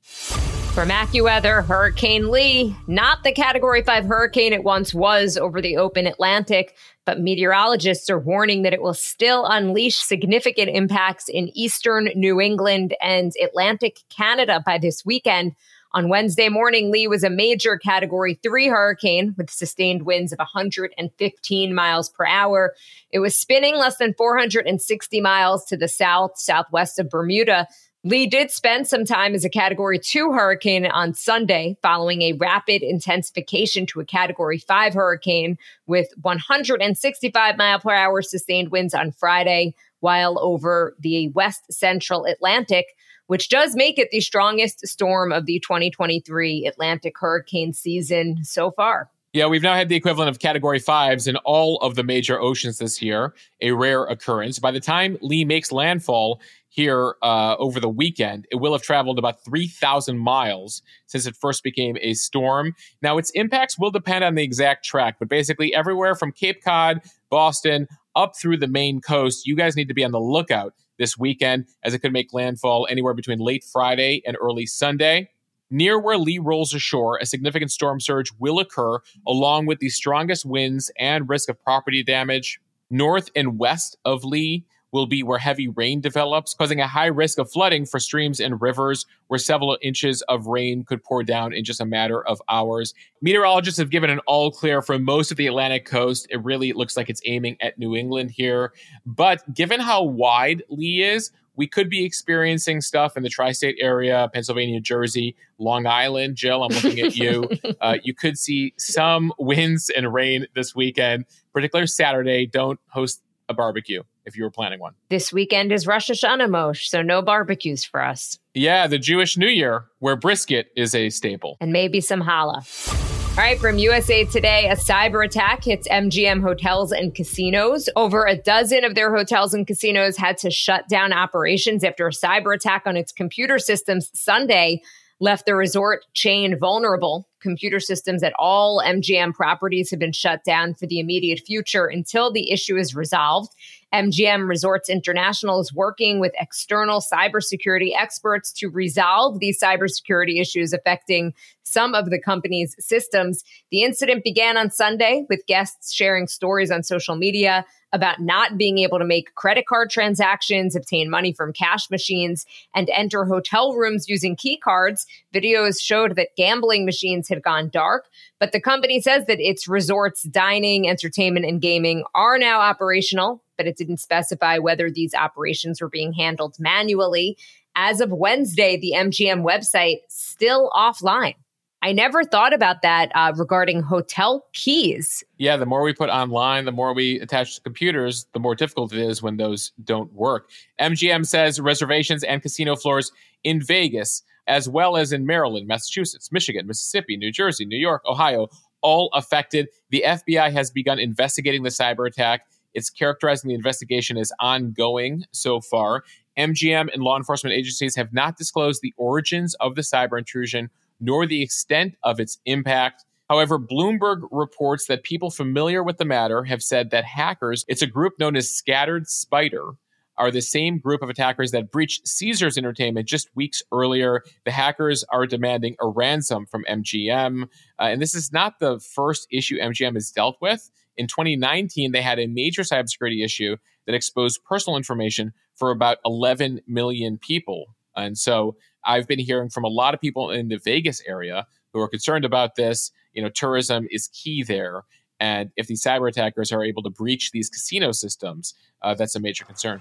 From 0.74 0.88
AccuWeather, 0.88 1.66
Hurricane 1.66 2.30
Lee, 2.30 2.76
not 2.86 3.24
the 3.24 3.32
Category 3.32 3.82
5 3.82 4.04
hurricane 4.04 4.52
it 4.52 4.62
once 4.62 4.94
was 4.94 5.36
over 5.36 5.60
the 5.60 5.76
open 5.76 6.06
Atlantic, 6.06 6.76
but 7.04 7.20
meteorologists 7.20 8.08
are 8.08 8.20
warning 8.20 8.62
that 8.62 8.72
it 8.72 8.80
will 8.80 8.94
still 8.94 9.44
unleash 9.46 9.96
significant 9.96 10.70
impacts 10.70 11.28
in 11.28 11.50
eastern 11.54 12.10
New 12.14 12.40
England 12.40 12.94
and 13.02 13.32
Atlantic 13.42 13.98
Canada 14.10 14.62
by 14.64 14.78
this 14.78 15.04
weekend. 15.04 15.56
On 15.92 16.08
Wednesday 16.08 16.48
morning, 16.48 16.92
Lee 16.92 17.08
was 17.08 17.24
a 17.24 17.30
major 17.30 17.76
Category 17.76 18.38
3 18.40 18.68
hurricane 18.68 19.34
with 19.36 19.50
sustained 19.50 20.02
winds 20.02 20.32
of 20.32 20.38
115 20.38 21.74
miles 21.74 22.08
per 22.08 22.24
hour. 22.24 22.74
It 23.10 23.18
was 23.18 23.38
spinning 23.38 23.74
less 23.74 23.96
than 23.96 24.14
460 24.14 25.20
miles 25.20 25.64
to 25.64 25.76
the 25.76 25.88
south, 25.88 26.38
southwest 26.38 27.00
of 27.00 27.10
Bermuda. 27.10 27.66
Lee 28.02 28.26
did 28.26 28.50
spend 28.50 28.88
some 28.88 29.04
time 29.04 29.34
as 29.34 29.44
a 29.44 29.50
Category 29.50 29.98
2 29.98 30.32
hurricane 30.32 30.86
on 30.86 31.12
Sunday, 31.12 31.76
following 31.82 32.22
a 32.22 32.32
rapid 32.32 32.82
intensification 32.82 33.84
to 33.86 34.00
a 34.00 34.06
Category 34.06 34.56
5 34.56 34.94
hurricane 34.94 35.58
with 35.86 36.08
165 36.22 37.58
mile 37.58 37.78
per 37.78 37.92
hour 37.92 38.22
sustained 38.22 38.70
winds 38.70 38.94
on 38.94 39.12
Friday, 39.12 39.74
while 40.00 40.38
over 40.38 40.96
the 40.98 41.28
west 41.28 41.70
central 41.70 42.24
Atlantic 42.24 42.86
which 43.30 43.48
does 43.48 43.76
make 43.76 43.96
it 43.96 44.10
the 44.10 44.20
strongest 44.20 44.84
storm 44.88 45.30
of 45.30 45.46
the 45.46 45.60
2023 45.60 46.66
Atlantic 46.66 47.14
hurricane 47.16 47.72
season 47.72 48.42
so 48.42 48.72
far. 48.72 49.08
Yeah, 49.32 49.46
we've 49.46 49.62
now 49.62 49.76
had 49.76 49.88
the 49.88 49.94
equivalent 49.94 50.30
of 50.30 50.40
category 50.40 50.80
fives 50.80 51.28
in 51.28 51.36
all 51.44 51.76
of 51.76 51.94
the 51.94 52.02
major 52.02 52.40
oceans 52.40 52.78
this 52.78 53.00
year, 53.00 53.32
a 53.60 53.70
rare 53.70 54.02
occurrence. 54.02 54.58
By 54.58 54.72
the 54.72 54.80
time 54.80 55.16
Lee 55.20 55.44
makes 55.44 55.70
landfall 55.70 56.40
here 56.70 57.16
uh, 57.20 57.56
over 57.58 57.80
the 57.80 57.88
weekend, 57.88 58.46
it 58.50 58.56
will 58.56 58.72
have 58.72 58.82
traveled 58.82 59.18
about 59.18 59.44
3,000 59.44 60.18
miles 60.18 60.82
since 61.06 61.26
it 61.26 61.36
first 61.36 61.62
became 61.62 61.98
a 62.00 62.14
storm. 62.14 62.74
Now, 63.02 63.18
its 63.18 63.30
impacts 63.32 63.78
will 63.78 63.90
depend 63.90 64.24
on 64.24 64.36
the 64.36 64.42
exact 64.42 64.84
track, 64.84 65.16
but 65.18 65.28
basically 65.28 65.74
everywhere 65.74 66.14
from 66.14 66.32
Cape 66.32 66.62
Cod, 66.64 67.02
Boston, 67.28 67.88
up 68.14 68.36
through 68.36 68.56
the 68.56 68.68
Maine 68.68 69.00
coast, 69.00 69.46
you 69.46 69.56
guys 69.56 69.76
need 69.76 69.88
to 69.88 69.94
be 69.94 70.04
on 70.04 70.12
the 70.12 70.20
lookout 70.20 70.74
this 70.98 71.18
weekend 71.18 71.66
as 71.82 71.92
it 71.92 72.00
could 72.00 72.12
make 72.12 72.32
landfall 72.32 72.86
anywhere 72.88 73.14
between 73.14 73.38
late 73.38 73.64
Friday 73.64 74.22
and 74.26 74.36
early 74.40 74.66
Sunday. 74.66 75.30
Near 75.72 75.98
where 75.98 76.18
Lee 76.18 76.38
rolls 76.38 76.74
ashore, 76.74 77.18
a 77.20 77.26
significant 77.26 77.70
storm 77.70 78.00
surge 78.00 78.32
will 78.38 78.58
occur, 78.58 78.98
along 79.26 79.66
with 79.66 79.78
the 79.78 79.88
strongest 79.88 80.44
winds 80.44 80.90
and 80.98 81.28
risk 81.28 81.48
of 81.48 81.62
property 81.62 82.02
damage. 82.02 82.60
North 82.90 83.30
and 83.36 83.58
west 83.58 83.96
of 84.04 84.24
Lee, 84.24 84.66
will 84.92 85.06
be 85.06 85.22
where 85.22 85.38
heavy 85.38 85.68
rain 85.68 86.00
develops, 86.00 86.54
causing 86.54 86.80
a 86.80 86.86
high 86.86 87.06
risk 87.06 87.38
of 87.38 87.50
flooding 87.50 87.86
for 87.86 88.00
streams 88.00 88.40
and 88.40 88.60
rivers, 88.60 89.06
where 89.28 89.38
several 89.38 89.78
inches 89.82 90.22
of 90.22 90.46
rain 90.46 90.84
could 90.84 91.02
pour 91.02 91.22
down 91.22 91.52
in 91.52 91.64
just 91.64 91.80
a 91.80 91.84
matter 91.84 92.26
of 92.26 92.42
hours. 92.48 92.94
Meteorologists 93.22 93.78
have 93.78 93.90
given 93.90 94.10
an 94.10 94.20
all 94.26 94.50
clear 94.50 94.82
for 94.82 94.98
most 94.98 95.30
of 95.30 95.36
the 95.36 95.46
Atlantic 95.46 95.84
coast. 95.84 96.26
It 96.30 96.42
really 96.42 96.72
looks 96.72 96.96
like 96.96 97.08
it's 97.08 97.22
aiming 97.24 97.56
at 97.60 97.78
New 97.78 97.94
England 97.94 98.32
here. 98.32 98.72
But 99.06 99.54
given 99.54 99.80
how 99.80 100.02
wide 100.02 100.62
Lee 100.68 101.02
is, 101.02 101.30
we 101.56 101.66
could 101.66 101.90
be 101.90 102.04
experiencing 102.04 102.80
stuff 102.80 103.16
in 103.16 103.22
the 103.22 103.28
tri 103.28 103.52
state 103.52 103.76
area, 103.80 104.30
Pennsylvania, 104.32 104.80
Jersey, 104.80 105.36
Long 105.58 105.86
Island. 105.86 106.36
Jill, 106.36 106.62
I'm 106.62 106.70
looking 106.70 107.00
at 107.00 107.16
you. 107.16 107.50
uh, 107.80 107.98
you 108.02 108.14
could 108.14 108.38
see 108.38 108.72
some 108.78 109.32
winds 109.38 109.90
and 109.90 110.12
rain 110.12 110.46
this 110.54 110.74
weekend, 110.74 111.26
particularly 111.52 111.86
Saturday. 111.86 112.46
Don't 112.46 112.80
host 112.88 113.22
a 113.48 113.54
barbecue 113.54 114.02
if 114.24 114.36
you 114.36 114.44
were 114.44 114.50
planning 114.50 114.80
one. 114.80 114.94
This 115.08 115.32
weekend 115.32 115.72
is 115.72 115.86
Rosh 115.86 116.10
Hashanah, 116.10 116.48
Mosheh, 116.48 116.88
so 116.88 117.02
no 117.02 117.22
barbecues 117.22 117.84
for 117.84 118.02
us. 118.02 118.38
Yeah, 118.54 118.86
the 118.86 118.98
Jewish 118.98 119.36
New 119.36 119.48
Year, 119.48 119.86
where 119.98 120.16
brisket 120.16 120.68
is 120.76 120.94
a 120.94 121.10
staple. 121.10 121.56
And 121.60 121.72
maybe 121.72 122.00
some 122.00 122.22
challah. 122.22 123.08
All 123.30 123.36
right, 123.36 123.58
from 123.58 123.78
USA 123.78 124.24
Today, 124.24 124.68
a 124.68 124.74
cyber 124.74 125.24
attack 125.24 125.64
hits 125.64 125.86
MGM 125.88 126.42
hotels 126.42 126.90
and 126.92 127.14
casinos. 127.14 127.88
Over 127.94 128.26
a 128.26 128.36
dozen 128.36 128.84
of 128.84 128.96
their 128.96 129.14
hotels 129.14 129.54
and 129.54 129.66
casinos 129.66 130.16
had 130.16 130.36
to 130.38 130.50
shut 130.50 130.88
down 130.88 131.12
operations 131.12 131.84
after 131.84 132.08
a 132.08 132.10
cyber 132.10 132.54
attack 132.54 132.82
on 132.86 132.96
its 132.96 133.12
computer 133.12 133.58
systems 133.58 134.10
Sunday 134.12 134.82
left 135.20 135.46
the 135.46 135.54
resort 135.54 136.04
chain 136.12 136.58
vulnerable. 136.58 137.28
Computer 137.40 137.78
systems 137.78 138.22
at 138.22 138.32
all 138.38 138.82
MGM 138.84 139.32
properties 139.32 139.90
have 139.90 140.00
been 140.00 140.12
shut 140.12 140.42
down 140.44 140.74
for 140.74 140.86
the 140.86 140.98
immediate 140.98 141.40
future 141.40 141.86
until 141.86 142.32
the 142.32 142.50
issue 142.50 142.76
is 142.76 142.94
resolved. 142.94 143.54
MGM 143.92 144.48
Resorts 144.48 144.88
International 144.88 145.60
is 145.60 145.72
working 145.72 146.20
with 146.20 146.32
external 146.38 147.00
cybersecurity 147.00 147.90
experts 147.96 148.52
to 148.52 148.68
resolve 148.68 149.40
these 149.40 149.60
cybersecurity 149.60 150.40
issues 150.40 150.72
affecting 150.72 151.34
some 151.64 151.94
of 151.94 152.10
the 152.10 152.20
company's 152.20 152.74
systems. 152.78 153.44
The 153.70 153.82
incident 153.82 154.24
began 154.24 154.56
on 154.56 154.70
Sunday 154.70 155.26
with 155.28 155.46
guests 155.46 155.92
sharing 155.92 156.26
stories 156.26 156.70
on 156.70 156.82
social 156.82 157.16
media 157.16 157.64
about 157.92 158.20
not 158.20 158.56
being 158.56 158.78
able 158.78 158.98
to 158.98 159.04
make 159.04 159.34
credit 159.34 159.66
card 159.66 159.90
transactions, 159.90 160.76
obtain 160.76 161.10
money 161.10 161.32
from 161.32 161.52
cash 161.52 161.90
machines, 161.90 162.46
and 162.74 162.88
enter 162.90 163.24
hotel 163.24 163.74
rooms 163.74 164.08
using 164.08 164.36
key 164.36 164.56
cards. 164.56 165.06
Videos 165.34 165.80
showed 165.80 166.14
that 166.16 166.28
gambling 166.36 166.84
machines 166.84 167.28
had 167.28 167.42
gone 167.42 167.68
dark, 167.68 168.06
but 168.38 168.52
the 168.52 168.60
company 168.60 169.00
says 169.00 169.26
that 169.26 169.40
its 169.40 169.66
resorts, 169.66 170.22
dining, 170.22 170.88
entertainment, 170.88 171.46
and 171.46 171.60
gaming 171.60 172.04
are 172.14 172.38
now 172.38 172.60
operational 172.60 173.42
but 173.60 173.66
it 173.66 173.76
didn't 173.76 173.98
specify 173.98 174.56
whether 174.56 174.90
these 174.90 175.12
operations 175.12 175.82
were 175.82 175.90
being 175.90 176.14
handled 176.14 176.56
manually. 176.58 177.36
As 177.76 178.00
of 178.00 178.10
Wednesday, 178.10 178.78
the 178.78 178.94
MGM 178.96 179.44
website 179.44 179.98
still 180.08 180.70
offline. 180.70 181.34
I 181.82 181.92
never 181.92 182.24
thought 182.24 182.54
about 182.54 182.80
that 182.80 183.12
uh, 183.14 183.34
regarding 183.36 183.82
hotel 183.82 184.46
keys. 184.54 185.22
Yeah, 185.36 185.58
the 185.58 185.66
more 185.66 185.82
we 185.82 185.92
put 185.92 186.08
online, 186.08 186.64
the 186.64 186.72
more 186.72 186.94
we 186.94 187.20
attach 187.20 187.56
to 187.56 187.60
computers, 187.60 188.26
the 188.32 188.40
more 188.40 188.54
difficult 188.54 188.94
it 188.94 188.98
is 188.98 189.22
when 189.22 189.36
those 189.36 189.72
don't 189.84 190.10
work. 190.14 190.48
MGM 190.80 191.26
says 191.26 191.60
reservations 191.60 192.24
and 192.24 192.40
casino 192.40 192.76
floors 192.76 193.12
in 193.44 193.62
Vegas, 193.62 194.22
as 194.46 194.70
well 194.70 194.96
as 194.96 195.12
in 195.12 195.26
Maryland, 195.26 195.68
Massachusetts, 195.68 196.32
Michigan, 196.32 196.66
Mississippi, 196.66 197.18
New 197.18 197.30
Jersey, 197.30 197.66
New 197.66 197.78
York, 197.78 198.00
Ohio, 198.06 198.48
all 198.80 199.10
affected. 199.12 199.68
The 199.90 200.02
FBI 200.06 200.50
has 200.50 200.70
begun 200.70 200.98
investigating 200.98 201.62
the 201.62 201.68
cyber 201.68 202.06
attack. 202.06 202.46
It's 202.74 202.90
characterizing 202.90 203.48
the 203.48 203.54
investigation 203.54 204.16
as 204.16 204.32
ongoing 204.40 205.24
so 205.32 205.60
far. 205.60 206.04
MGM 206.38 206.92
and 206.92 207.02
law 207.02 207.16
enforcement 207.16 207.54
agencies 207.54 207.96
have 207.96 208.12
not 208.12 208.36
disclosed 208.36 208.80
the 208.82 208.94
origins 208.96 209.54
of 209.54 209.74
the 209.74 209.82
cyber 209.82 210.18
intrusion 210.18 210.70
nor 211.00 211.26
the 211.26 211.42
extent 211.42 211.94
of 212.04 212.20
its 212.20 212.38
impact. 212.44 213.04
However, 213.28 213.58
Bloomberg 213.58 214.28
reports 214.30 214.86
that 214.86 215.02
people 215.02 215.30
familiar 215.30 215.82
with 215.82 215.98
the 215.98 216.04
matter 216.04 216.44
have 216.44 216.62
said 216.62 216.90
that 216.90 217.04
hackers, 217.04 217.64
it's 217.68 217.82
a 217.82 217.86
group 217.86 218.14
known 218.18 218.36
as 218.36 218.50
Scattered 218.50 219.08
Spider, 219.08 219.72
are 220.20 220.30
the 220.30 220.42
same 220.42 220.78
group 220.78 221.02
of 221.02 221.08
attackers 221.08 221.50
that 221.50 221.72
breached 221.72 222.06
Caesars 222.06 222.58
Entertainment 222.58 223.08
just 223.08 223.34
weeks 223.34 223.62
earlier. 223.72 224.22
The 224.44 224.50
hackers 224.50 225.02
are 225.10 225.26
demanding 225.26 225.76
a 225.80 225.88
ransom 225.88 226.44
from 226.44 226.64
MGM. 226.68 227.44
Uh, 227.44 227.82
and 227.82 228.02
this 228.02 228.14
is 228.14 228.30
not 228.30 228.60
the 228.60 228.78
first 228.80 229.26
issue 229.32 229.58
MGM 229.58 229.94
has 229.94 230.10
dealt 230.10 230.36
with. 230.42 230.70
In 231.00 231.06
2019, 231.06 231.92
they 231.92 232.02
had 232.02 232.18
a 232.18 232.26
major 232.26 232.60
cybersecurity 232.60 233.24
issue 233.24 233.56
that 233.86 233.94
exposed 233.94 234.44
personal 234.44 234.76
information 234.76 235.32
for 235.54 235.70
about 235.70 235.96
11 236.04 236.60
million 236.66 237.16
people. 237.16 237.74
And 237.96 238.18
so 238.18 238.56
I've 238.84 239.08
been 239.08 239.18
hearing 239.18 239.48
from 239.48 239.64
a 239.64 239.68
lot 239.68 239.94
of 239.94 240.00
people 240.02 240.30
in 240.30 240.48
the 240.48 240.58
Vegas 240.58 241.00
area 241.06 241.46
who 241.72 241.80
are 241.80 241.88
concerned 241.88 242.26
about 242.26 242.56
this. 242.56 242.92
You 243.14 243.22
know, 243.22 243.30
tourism 243.30 243.88
is 243.90 244.08
key 244.08 244.42
there. 244.42 244.82
And 245.18 245.48
if 245.56 245.68
these 245.68 245.82
cyber 245.82 246.06
attackers 246.06 246.52
are 246.52 246.62
able 246.62 246.82
to 246.82 246.90
breach 246.90 247.30
these 247.30 247.48
casino 247.48 247.92
systems, 247.92 248.52
uh, 248.82 248.92
that's 248.92 249.16
a 249.16 249.20
major 249.20 249.46
concern. 249.46 249.80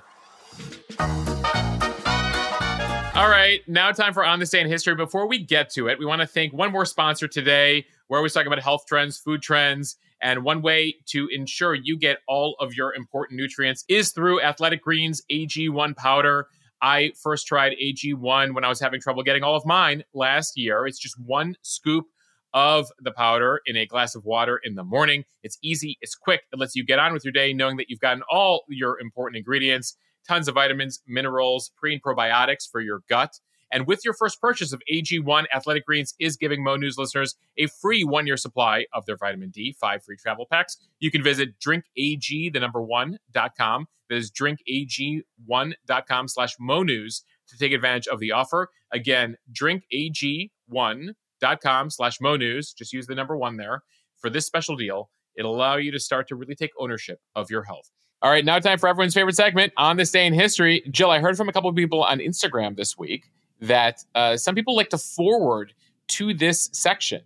All 3.14 3.28
right, 3.28 3.60
now 3.68 3.92
time 3.92 4.14
for 4.14 4.24
On 4.24 4.40
This 4.40 4.52
Day 4.52 4.62
in 4.62 4.70
History. 4.70 4.96
Before 4.96 5.28
we 5.28 5.40
get 5.40 5.70
to 5.72 5.90
it, 5.90 6.00
we 6.00 6.06
want 6.06 6.22
to 6.22 6.28
thank 6.28 6.54
one 6.54 6.72
more 6.72 6.86
sponsor 6.86 7.28
today. 7.28 7.86
We're 8.08 8.16
always 8.16 8.32
talking 8.32 8.48
about 8.48 8.64
health 8.64 8.86
trends, 8.88 9.18
food 9.18 9.42
trends, 9.42 9.98
and 10.22 10.44
one 10.44 10.62
way 10.62 10.96
to 11.08 11.28
ensure 11.32 11.74
you 11.74 11.98
get 11.98 12.20
all 12.28 12.56
of 12.60 12.74
your 12.74 12.94
important 12.94 13.40
nutrients 13.40 13.84
is 13.88 14.12
through 14.12 14.42
Athletic 14.42 14.82
Greens 14.82 15.22
AG1 15.32 15.96
powder. 15.96 16.48
I 16.82 17.12
first 17.22 17.48
tried 17.48 17.74
AG1 17.82 18.54
when 18.54 18.64
I 18.64 18.70
was 18.70 18.80
having 18.80 19.02
trouble 19.02 19.24
getting 19.24 19.44
all 19.44 19.56
of 19.56 19.66
mine 19.66 20.04
last 20.14 20.58
year. 20.58 20.86
It's 20.88 21.00
just 21.00 21.16
one 21.20 21.56
scoop 21.62 22.06
of 22.54 22.88
the 23.00 23.12
powder 23.12 23.62
in 23.66 23.78
a 23.78 23.86
glass 23.86 24.16
of 24.16 24.26
water 24.26 24.60
in 24.64 24.76
the 24.76 24.84
morning. 24.84 25.24
It's 25.44 25.58
easy, 25.64 25.98
it's 26.02 26.16
quick, 26.16 26.42
it 26.52 26.60
lets 26.60 26.76
you 26.76 26.84
get 26.84 27.00
on 27.00 27.14
with 27.14 27.24
your 27.24 27.32
day 27.32 27.54
knowing 27.54 27.78
that 27.78 27.90
you've 27.90 28.00
gotten 28.00 28.24
all 28.30 28.64
your 28.70 29.00
important 29.00 29.38
ingredients, 29.38 29.96
tons 30.28 30.48
of 30.48 30.56
vitamins, 30.56 31.00
minerals, 31.08 31.72
pre 31.78 31.94
and 31.94 32.04
probiotics 32.04 32.70
for 32.72 32.82
your 32.82 33.02
gut. 33.10 33.40
And 33.72 33.86
with 33.86 34.00
your 34.04 34.14
first 34.14 34.42
purchase 34.42 34.74
of 34.74 34.82
AG1, 34.92 35.46
Athletic 35.54 35.86
Greens 35.86 36.16
is 36.20 36.38
giving 36.38 36.64
Mo 36.64 36.76
News 36.76 36.98
listeners 36.98 37.36
a 37.58 37.68
free 37.68 38.04
one 38.04 38.28
year 38.28 38.38
supply 38.38 38.86
of 38.94 39.06
their 39.06 39.18
vitamin 39.18 39.50
D, 39.50 39.76
five 39.80 40.04
free 40.04 40.18
travel 40.18 40.48
packs. 40.52 40.78
You 41.00 41.12
can 41.12 41.24
visit 41.24 41.60
drinkag, 41.60 42.54
the 42.54 42.60
number 42.60 42.82
one, 42.82 43.20
dot 43.32 43.52
com. 43.58 43.88
That 44.10 44.16
is 44.16 44.32
drinkag1.com 44.32 46.28
slash 46.28 46.56
Mo 46.60 46.84
News 46.84 47.24
to 47.48 47.58
take 47.58 47.74
advantage 47.74 48.08
of 48.08 48.20
the 48.20 48.32
offer. 48.32 48.70
Again, 48.92 49.36
drinkag1.com 49.54 51.90
slash 51.92 52.20
Mo 52.20 52.36
News. 52.36 52.74
Just 52.74 52.92
use 52.92 53.06
the 53.06 53.16
number 53.16 53.38
one 53.38 53.58
there 53.58 53.84
for 54.18 54.32
this 54.32 54.48
special 54.48 54.76
deal. 54.76 55.12
It'll 55.38 55.56
allow 55.56 55.78
you 55.78 55.92
to 55.92 56.00
start 56.00 56.28
to 56.30 56.36
really 56.36 56.56
take 56.56 56.72
ownership 56.80 57.20
of 57.36 57.52
your 57.52 57.64
health. 57.64 57.92
All 58.22 58.30
right, 58.30 58.44
now 58.44 58.60
time 58.60 58.80
for 58.80 58.90
everyone's 58.90 59.14
favorite 59.14 59.36
segment 59.36 59.72
on 59.78 59.96
this 59.96 60.12
day 60.12 60.26
in 60.26 60.34
history. 60.34 60.84
Jill, 60.92 61.10
I 61.10 61.20
heard 61.20 61.38
from 61.38 61.48
a 61.48 61.54
couple 61.54 61.70
of 61.70 61.76
people 61.76 62.04
on 62.04 62.20
Instagram 62.20 62.76
this 62.76 62.98
week 62.98 63.32
that 63.62 64.04
uh, 64.16 64.38
some 64.38 64.56
people 64.56 64.76
like 64.76 64.90
to 64.90 64.98
forward 64.98 65.74
to 66.08 66.34
this 66.34 66.70
section 66.74 67.22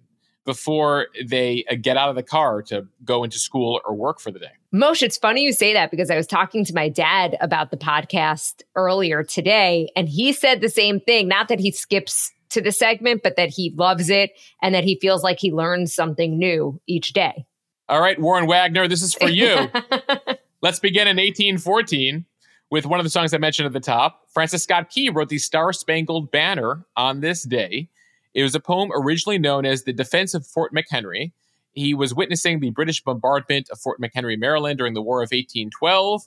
before 0.46 1.08
they 1.26 1.64
uh, 1.70 1.76
get 1.80 1.96
out 1.96 2.10
of 2.10 2.16
the 2.16 2.24
car 2.24 2.62
to 2.62 2.86
go 3.04 3.24
into 3.24 3.40
school 3.40 3.80
or 3.86 3.96
work 3.96 4.20
for 4.20 4.32
the 4.32 4.40
day. 4.40 4.52
Mosheh, 4.74 5.04
it's 5.04 5.18
funny 5.18 5.42
you 5.42 5.54
say 5.54 5.74
that 5.74 5.90
because 5.90 6.10
I 6.10 6.16
was 6.16 6.28
talking 6.28 6.66
to 6.66 6.74
my 6.74 6.90
dad 6.90 7.38
about 7.40 7.72
the 7.72 7.78
podcast 7.78 8.62
earlier 8.76 9.24
today, 9.24 9.90
and 9.96 10.10
he 10.10 10.34
said 10.34 10.62
the 10.62 10.70
same 10.70 11.00
thing. 11.00 11.28
Not 11.28 11.48
that 11.48 11.60
he 11.60 11.72
skips 11.72 12.32
to 12.50 12.62
the 12.62 12.72
segment, 12.72 13.22
but 13.24 13.36
that 13.36 13.50
he 13.50 13.74
loves 13.76 14.10
it 14.10 14.32
and 14.62 14.76
that 14.76 14.84
he 14.84 14.98
feels 15.00 15.24
like 15.24 15.40
he 15.40 15.52
learns 15.52 15.94
something 15.94 16.38
new 16.38 16.80
each 16.88 17.14
day. 17.14 17.46
All 17.90 18.00
right, 18.00 18.20
Warren 18.20 18.48
Wagner, 18.48 18.88
this 18.88 19.02
is 19.02 19.14
for 19.14 19.30
you. 19.30 19.70
Let's 20.62 20.80
begin 20.80 21.08
in 21.08 21.18
1814 21.18 22.26
with 22.74 22.88
one 22.88 23.00
of 23.00 23.04
the 23.04 23.10
songs 23.12 23.36
I 23.36 23.38
mentioned 23.38 23.68
at 23.68 23.74
the 23.74 23.80
top. 23.80 24.24
Francis 24.34 24.64
Scott 24.64 24.90
Key 24.90 25.08
wrote 25.08 25.30
the 25.30 25.38
Star 25.38 25.74
Spangled 25.74 26.32
Banner 26.32 26.84
on 26.98 27.20
this 27.20 27.44
day. 27.44 27.88
It 28.34 28.42
was 28.42 28.56
a 28.56 28.60
poem 28.60 28.90
originally 28.96 29.38
known 29.38 29.64
as 29.64 29.84
The 29.84 29.94
Defense 29.94 30.34
of 30.34 30.48
Fort 30.48 30.74
McHenry. 30.74 31.34
He 31.74 31.94
was 31.94 32.16
witnessing 32.16 32.60
the 32.62 32.72
British 32.72 33.04
bombardment 33.04 33.70
of 33.70 33.80
Fort 33.80 34.02
McHenry, 34.02 34.40
Maryland 34.40 34.80
during 34.80 34.96
the 34.96 35.04
War 35.04 35.20
of 35.20 35.28
1812 35.28 36.24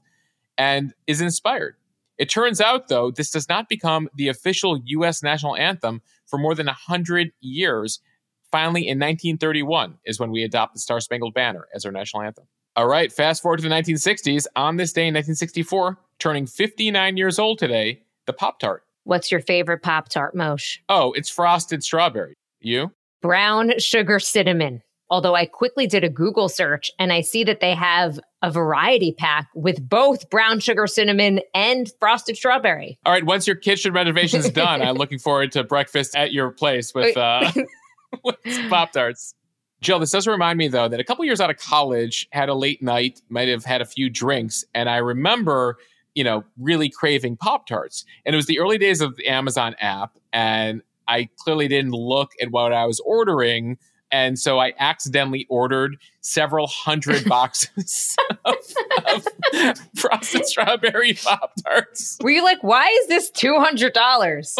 and 0.56 0.94
is 1.08 1.20
inspired. 1.20 1.74
It 2.16 2.30
turns 2.30 2.60
out, 2.60 2.86
though, 2.86 3.10
this 3.10 3.32
does 3.32 3.48
not 3.48 3.68
become 3.68 4.08
the 4.14 4.28
official 4.28 4.80
U.S. 4.84 5.24
national 5.24 5.56
anthem 5.56 6.00
for 6.28 6.38
more 6.38 6.54
than 6.54 6.66
100 6.66 7.32
years. 7.40 7.98
Finally, 8.52 8.82
in 8.82 9.00
1931 9.00 9.98
is 10.04 10.20
when 10.20 10.30
we 10.30 10.44
adopt 10.44 10.74
the 10.74 10.78
Star 10.78 11.00
Spangled 11.00 11.34
Banner 11.34 11.66
as 11.74 11.84
our 11.84 11.90
national 11.90 12.22
anthem. 12.22 12.46
All 12.76 12.86
right, 12.86 13.10
fast 13.10 13.40
forward 13.40 13.56
to 13.56 13.62
the 13.62 13.74
1960s. 13.74 14.46
On 14.54 14.76
this 14.76 14.92
day 14.92 15.08
in 15.08 15.14
1964, 15.14 15.98
turning 16.18 16.46
59 16.46 17.16
years 17.16 17.38
old 17.38 17.58
today, 17.58 18.02
the 18.26 18.34
Pop 18.34 18.60
Tart. 18.60 18.82
What's 19.04 19.30
your 19.32 19.40
favorite 19.40 19.82
Pop 19.82 20.10
Tart, 20.10 20.34
Moshe? 20.34 20.80
Oh, 20.90 21.12
it's 21.12 21.30
frosted 21.30 21.82
strawberry. 21.82 22.34
You? 22.60 22.92
Brown 23.22 23.78
sugar 23.78 24.18
cinnamon. 24.18 24.82
Although 25.08 25.34
I 25.34 25.46
quickly 25.46 25.86
did 25.86 26.04
a 26.04 26.10
Google 26.10 26.50
search 26.50 26.90
and 26.98 27.14
I 27.14 27.22
see 27.22 27.44
that 27.44 27.60
they 27.60 27.74
have 27.74 28.20
a 28.42 28.50
variety 28.50 29.12
pack 29.12 29.48
with 29.54 29.88
both 29.88 30.28
brown 30.28 30.60
sugar 30.60 30.86
cinnamon 30.86 31.40
and 31.54 31.90
frosted 31.98 32.36
strawberry. 32.36 32.98
All 33.06 33.12
right, 33.12 33.24
once 33.24 33.46
your 33.46 33.56
kitchen 33.56 33.94
renovation 33.94 34.40
is 34.40 34.50
done, 34.50 34.82
I'm 34.82 34.96
looking 34.96 35.18
forward 35.18 35.52
to 35.52 35.64
breakfast 35.64 36.14
at 36.14 36.32
your 36.32 36.50
place 36.50 36.92
with 36.92 37.16
uh 37.16 37.52
with 38.24 38.36
Pop 38.68 38.92
Tarts. 38.92 39.32
Jill, 39.80 39.98
this 39.98 40.10
does 40.10 40.26
remind 40.26 40.58
me 40.58 40.68
though 40.68 40.88
that 40.88 41.00
a 41.00 41.04
couple 41.04 41.24
years 41.24 41.40
out 41.40 41.50
of 41.50 41.58
college, 41.58 42.28
had 42.32 42.48
a 42.48 42.54
late 42.54 42.82
night, 42.82 43.20
might 43.28 43.48
have 43.48 43.64
had 43.64 43.80
a 43.80 43.84
few 43.84 44.08
drinks, 44.08 44.64
and 44.74 44.88
I 44.88 44.96
remember, 44.96 45.76
you 46.14 46.24
know, 46.24 46.44
really 46.58 46.88
craving 46.88 47.36
Pop 47.36 47.66
Tarts. 47.66 48.04
And 48.24 48.34
it 48.34 48.36
was 48.36 48.46
the 48.46 48.58
early 48.58 48.78
days 48.78 49.00
of 49.00 49.16
the 49.16 49.26
Amazon 49.28 49.74
app, 49.80 50.16
and 50.32 50.82
I 51.08 51.28
clearly 51.38 51.68
didn't 51.68 51.92
look 51.92 52.32
at 52.40 52.50
what 52.50 52.72
I 52.72 52.86
was 52.86 53.00
ordering. 53.00 53.78
And 54.10 54.38
so 54.38 54.58
I 54.58 54.72
accidentally 54.78 55.46
ordered 55.48 55.96
several 56.20 56.68
hundred 56.68 57.24
boxes 57.28 58.16
of, 58.44 58.54
of 59.08 59.26
frosted 59.96 60.46
strawberry 60.46 61.14
Pop 61.14 61.52
Tarts. 61.64 62.18
Were 62.22 62.30
you 62.30 62.44
like, 62.44 62.62
why 62.62 62.86
is 63.02 63.08
this 63.08 63.30
$200? 63.32 64.56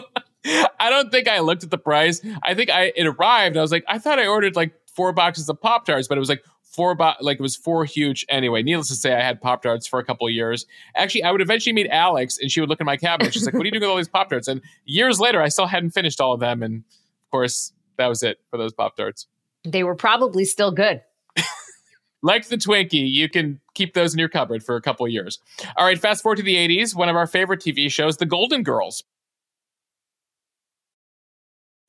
I 0.78 0.90
don't 0.90 1.10
think 1.10 1.28
I 1.28 1.40
looked 1.40 1.64
at 1.64 1.70
the 1.70 1.78
price. 1.78 2.20
I 2.42 2.54
think 2.54 2.70
I 2.70 2.92
it 2.94 3.06
arrived. 3.06 3.56
I 3.56 3.62
was 3.62 3.72
like, 3.72 3.84
I 3.88 3.98
thought 3.98 4.18
I 4.18 4.26
ordered 4.26 4.54
like 4.54 4.72
four 4.96 5.12
boxes 5.12 5.48
of 5.48 5.60
Pop 5.60 5.84
Tarts, 5.86 6.08
but 6.08 6.16
it 6.16 6.20
was 6.20 6.28
like 6.28 6.42
four 6.62 6.94
bo- 6.96 7.14
like 7.20 7.38
it 7.38 7.42
was 7.42 7.54
four 7.54 7.84
huge 7.84 8.26
anyway. 8.28 8.62
Needless 8.62 8.88
to 8.88 8.94
say 8.96 9.14
i 9.14 9.20
had 9.22 9.40
pop 9.40 9.62
tarts 9.62 9.86
for 9.86 9.98
a 9.98 10.04
couple 10.04 10.26
of 10.26 10.32
years. 10.32 10.66
Actually 10.94 11.22
i 11.22 11.30
would 11.30 11.40
eventually 11.40 11.72
meet 11.72 11.86
alex 11.90 12.36
and 12.38 12.50
she 12.50 12.60
would 12.60 12.68
look 12.68 12.80
in 12.80 12.86
my 12.86 12.96
cabinet. 12.98 13.32
She's 13.32 13.44
like 13.46 13.54
what 13.54 13.62
are 13.62 13.66
you 13.66 13.70
doing 13.70 13.82
with 13.82 13.88
all 13.90 13.96
these 13.96 14.08
pop 14.08 14.28
tarts 14.28 14.46
and 14.48 14.60
years 14.84 15.18
later 15.20 15.40
i 15.40 15.48
still 15.48 15.66
hadn't 15.66 15.90
finished 15.92 16.20
all 16.20 16.34
of 16.34 16.40
them 16.40 16.62
and 16.62 16.78
of 16.78 17.30
course 17.30 17.72
that 17.96 18.08
was 18.08 18.22
it 18.22 18.40
for 18.50 18.58
those 18.58 18.72
pop 18.74 18.94
tarts 18.96 19.26
They 19.64 19.84
were 19.84 19.94
probably 19.94 20.44
still 20.44 20.70
good. 20.70 21.00
like 22.22 22.48
the 22.48 22.56
twinkie 22.58 23.10
you 23.10 23.28
can 23.30 23.60
keep 23.74 23.94
those 23.94 24.12
in 24.12 24.18
your 24.18 24.28
cupboard 24.28 24.62
for 24.62 24.76
a 24.76 24.82
couple 24.82 25.06
of 25.06 25.12
years. 25.12 25.38
All 25.78 25.86
right 25.86 25.98
fast 25.98 26.22
forward 26.22 26.36
to 26.36 26.42
the 26.42 26.56
80s 26.56 26.94
one 26.94 27.08
of 27.08 27.16
our 27.16 27.26
favorite 27.28 27.60
tv 27.60 27.90
shows 27.90 28.18
the 28.18 28.26
golden 28.26 28.62
girls. 28.62 29.02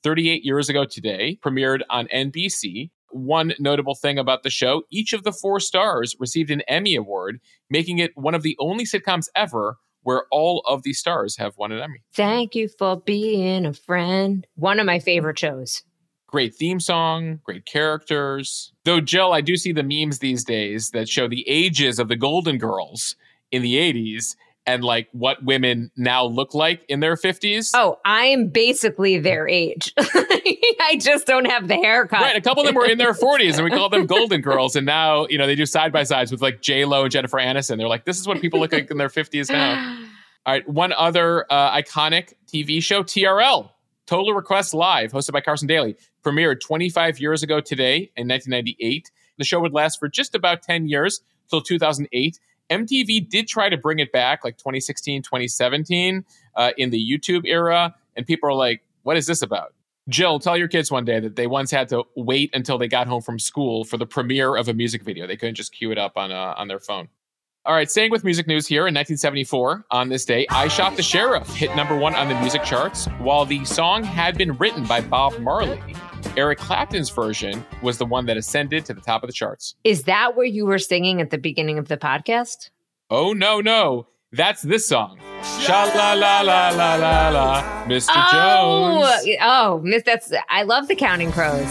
38 0.04 0.46
years 0.46 0.70
ago 0.70 0.86
today 0.86 1.38
premiered 1.44 1.82
on 1.90 2.08
nbc 2.08 2.90
one 3.12 3.54
notable 3.60 3.96
thing 3.96 4.18
about 4.18 4.44
the 4.44 4.50
show 4.50 4.84
each 4.92 5.14
of 5.14 5.24
the 5.24 5.32
four 5.32 5.60
stars 5.60 6.16
received 6.20 6.52
an 6.52 6.62
Emmy 6.68 6.96
Award, 6.96 7.40
making 7.70 8.00
it 8.00 8.12
one 8.16 8.36
of 8.36 8.44
the 8.44 8.56
only 8.60 8.86
sitcoms 8.86 9.28
ever 9.36 9.78
where 10.04 10.24
all 10.32 10.64
of 10.66 10.84
the 10.84 10.94
stars 10.94 11.36
have 11.38 11.58
won 11.58 11.72
an 11.72 11.82
Emmy. 11.82 12.02
Thank 12.16 12.56
you 12.56 12.70
for 12.80 13.02
being 13.02 13.66
a 13.66 13.74
friend. 13.74 14.48
One 14.56 14.80
of 14.80 14.86
my 14.86 15.00
favorite 15.00 15.38
shows. 15.38 15.84
Great 16.28 16.56
theme 16.56 16.80
song, 16.80 17.40
great 17.44 17.66
characters. 17.66 18.72
Though, 18.86 19.02
Jill, 19.02 19.34
I 19.34 19.42
do 19.42 19.56
see 19.56 19.72
the 19.72 19.84
memes 19.84 20.20
these 20.20 20.44
days 20.44 20.92
that 20.92 21.10
show 21.10 21.28
the 21.28 21.48
ages 21.48 22.00
of 22.00 22.08
the 22.08 22.16
Golden 22.16 22.58
Girls 22.58 23.16
in 23.52 23.62
the 23.62 23.76
80s 23.76 24.36
and 24.68 24.84
like 24.84 25.08
what 25.14 25.44
women 25.44 25.90
now 25.96 26.26
look 26.26 26.54
like 26.54 26.84
in 26.90 27.00
their 27.00 27.16
50s. 27.16 27.72
Oh, 27.74 28.00
I 28.06 28.26
am 28.26 28.50
basically 28.50 29.18
their 29.18 29.48
age. 29.48 29.94
I 30.00 30.98
just 31.00 31.26
don't 31.26 31.46
have 31.46 31.68
the 31.70 31.76
haircut. 31.76 32.20
Right, 32.20 32.36
a 32.36 32.42
couple 32.42 32.62
of 32.62 32.68
them 32.68 32.76
were 32.76 32.86
in 32.86 32.98
their 32.98 33.14
40s 33.14 33.56
and 33.56 33.64
we 33.64 33.72
called 33.72 33.94
them 33.94 34.06
Golden 34.06 34.42
Girls. 34.42 34.76
And 34.76 34.86
now, 34.86 35.26
you 35.28 35.38
know, 35.38 35.48
they 35.48 35.56
do 35.56 35.66
side 35.66 35.94
by 35.94 36.04
sides 36.04 36.32
with 36.32 36.42
like 36.42 36.62
J 36.62 36.84
Lo 36.86 37.04
and 37.04 37.12
Jennifer 37.12 37.38
Aniston. 37.38 37.78
They're 37.78 37.88
like, 37.88 38.06
this 38.06 38.20
is 38.20 38.28
what 38.28 38.42
people 38.42 38.60
look 38.60 38.74
like 38.74 38.92
in 38.92 38.98
their 38.98 39.10
50s 39.10 39.50
now. 39.50 39.98
All 40.46 40.54
right, 40.54 40.68
one 40.70 40.94
other 40.94 41.46
uh, 41.50 41.76
iconic 41.76 42.34
TV 42.48 42.82
show, 42.82 43.04
TRL, 43.04 43.70
Total 44.06 44.34
Request 44.34 44.74
Live, 44.74 45.12
hosted 45.12 45.32
by 45.32 45.42
Carson 45.42 45.68
Daly, 45.68 45.98
premiered 46.24 46.62
25 46.62 47.20
years 47.20 47.44
ago 47.44 47.60
today 47.60 48.12
in 48.16 48.28
1998. 48.28 49.12
The 49.38 49.44
show 49.44 49.60
would 49.60 49.74
last 49.74 50.00
for 50.00 50.08
just 50.08 50.36
about 50.36 50.62
10 50.62 50.88
years 50.88 51.22
till 51.50 51.62
2008. 51.62 52.40
MTV 52.70 53.30
did 53.30 53.48
try 53.48 53.70
to 53.70 53.78
bring 53.78 54.00
it 54.00 54.12
back 54.12 54.44
like 54.44 54.58
2016, 54.58 55.24
2017 55.24 56.26
uh, 56.56 56.72
in 56.78 56.90
the 56.90 57.00
YouTube 57.00 57.46
era. 57.46 57.96
And 58.16 58.26
people 58.26 58.50
are 58.50 58.54
like, 58.54 58.82
what 59.04 59.18
is 59.18 59.26
this 59.26 59.42
about? 59.42 59.74
Jill, 60.10 60.40
tell 60.40 60.58
your 60.58 60.70
kids 60.70 60.90
one 60.90 61.04
day 61.04 61.20
that 61.20 61.36
they 61.36 61.48
once 61.48 61.70
had 61.70 61.90
to 61.90 62.04
wait 62.16 62.50
until 62.54 62.78
they 62.78 62.88
got 62.88 63.08
home 63.08 63.22
from 63.22 63.40
school 63.40 63.84
for 63.84 63.98
the 63.98 64.06
premiere 64.06 64.56
of 64.56 64.70
a 64.70 64.74
music 64.74 65.04
video. 65.04 65.28
They 65.28 65.36
couldn't 65.36 65.56
just 65.56 65.74
cue 65.74 65.92
it 65.92 65.98
up 65.98 66.14
on, 66.16 66.32
uh, 66.32 66.56
on 66.58 66.68
their 66.68 66.80
phone. 66.80 67.10
All 67.66 67.74
right, 67.74 67.92
staying 67.92 68.12
with 68.12 68.24
music 68.24 68.48
news 68.48 68.66
here 68.66 68.88
in 68.88 68.94
1974, 68.94 69.88
on 69.92 70.08
this 70.08 70.24
day, 70.24 70.48
I 70.50 70.70
Shot 70.70 70.96
the 70.96 71.04
Sheriff 71.04 71.50
hit 71.50 71.76
number 71.76 71.98
one 71.98 72.16
on 72.16 72.30
the 72.30 72.40
music 72.40 72.64
charts. 72.64 73.08
While 73.20 73.46
the 73.46 73.66
song 73.66 74.06
had 74.06 74.38
been 74.38 74.54
written 74.54 74.86
by 74.86 75.02
Bob 75.02 75.38
Marley, 75.40 75.82
Eric 76.36 76.60
Clapton's 76.60 77.10
version 77.10 77.66
was 77.82 77.98
the 77.98 78.06
one 78.06 78.26
that 78.26 78.38
ascended 78.38 78.86
to 78.86 78.94
the 78.94 79.02
top 79.02 79.24
of 79.24 79.28
the 79.28 79.34
charts. 79.34 79.76
Is 79.84 80.04
that 80.04 80.36
where 80.36 80.46
you 80.46 80.66
were 80.66 80.80
singing 80.80 81.22
at 81.22 81.30
the 81.30 81.38
beginning 81.38 81.78
of 81.78 81.88
the 81.88 81.98
podcast? 81.98 82.70
Oh, 83.10 83.34
no, 83.34 83.62
no. 83.62 84.08
That's 84.32 84.62
this 84.62 84.88
song. 84.88 85.20
Sha 85.62 85.84
la 85.96 86.14
la 86.14 86.42
la 86.42 86.70
la 86.70 86.96
la 86.96 87.30
la, 87.30 87.86
Mr. 87.86 88.10
Oh, 88.14 89.02
Jones. 89.24 89.38
oh, 89.42 89.80
Miss. 89.84 90.04
That's 90.04 90.34
I 90.50 90.64
love 90.64 90.90
the 90.90 90.96
Counting 90.96 91.32
Crows. 91.32 91.66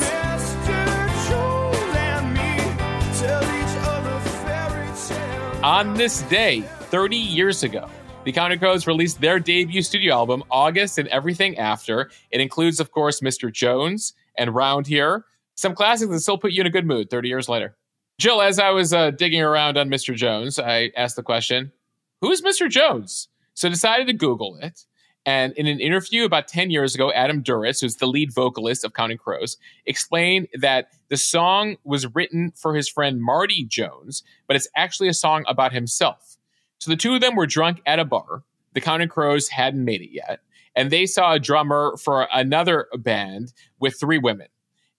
On 5.63 5.95
this 5.95 6.23
day, 6.23 6.61
30 6.61 7.17
years 7.17 7.63
ago, 7.65 7.89
the 8.25 8.33
Counting 8.33 8.59
Crows 8.59 8.87
released 8.87 9.21
their 9.21 9.39
debut 9.41 9.83
studio 9.83 10.15
album, 10.15 10.45
August 10.51 10.99
and 10.99 11.09
Everything 11.09 11.59
After. 11.59 12.11
It 12.31 12.41
includes, 12.41 12.79
of 12.81 12.93
course, 12.93 13.21
Mr. 13.21 13.53
Jones 13.53 14.13
and 14.37 14.55
Round 14.55 14.87
Here, 14.87 15.25
some 15.55 15.75
classics 15.75 16.11
that 16.11 16.21
still 16.21 16.39
put 16.39 16.53
you 16.53 16.61
in 16.61 16.67
a 16.67 16.71
good 16.71 16.87
mood 16.87 17.11
30 17.11 17.29
years 17.29 17.49
later. 17.49 17.77
Jill, 18.19 18.41
as 18.41 18.59
I 18.59 18.71
was 18.71 18.93
uh, 18.93 19.11
digging 19.11 19.43
around 19.43 19.77
on 19.77 19.91
Mr. 19.91 20.15
Jones, 20.15 20.59
I 20.59 20.91
asked 20.97 21.17
the 21.17 21.23
question, 21.23 21.73
Who's 22.21 22.41
Mr. 22.41 22.71
Jones? 22.71 23.29
So 23.55 23.69
I 23.69 23.71
decided 23.71 24.07
to 24.07 24.13
Google 24.13 24.59
it. 24.61 24.85
And 25.27 25.53
in 25.55 25.67
an 25.67 25.81
interview 25.81 26.25
about 26.25 26.47
10 26.47 26.71
years 26.71 26.95
ago, 26.95 27.13
Adam 27.13 27.43
Duritz, 27.43 27.81
who's 27.81 27.97
the 27.97 28.07
lead 28.07 28.33
vocalist 28.33 28.85
of 28.85 28.95
Counting 28.95 29.19
Crows, 29.19 29.57
explained 29.85 30.47
that 30.55 30.93
the 31.09 31.17
song 31.17 31.77
was 31.83 32.15
written 32.15 32.53
for 32.55 32.77
his 32.77 32.89
friend 32.89 33.21
Marty 33.21 33.65
Jones, 33.65 34.23
but 34.47 34.57
it's 34.57 34.69
actually 34.77 35.09
a 35.09 35.15
song 35.15 35.45
about 35.49 35.73
himself. 35.73 36.37
So 36.79 36.91
the 36.91 36.97
two 36.97 37.15
of 37.17 37.21
them 37.21 37.35
were 37.35 37.47
drunk 37.47 37.83
at 37.87 37.99
a 37.99 38.05
bar. 38.05 38.45
The 38.75 38.81
Counting 38.81 39.09
Crows 39.09 39.49
hadn't 39.49 39.85
made 39.85 40.01
it 40.01 40.13
yet. 40.13 40.41
And 40.77 40.91
they 40.91 41.07
saw 41.07 41.33
a 41.33 41.39
drummer 41.39 41.97
for 41.97 42.29
another 42.33 42.87
band 42.99 43.53
with 43.81 43.99
three 43.99 44.19
women. 44.19 44.49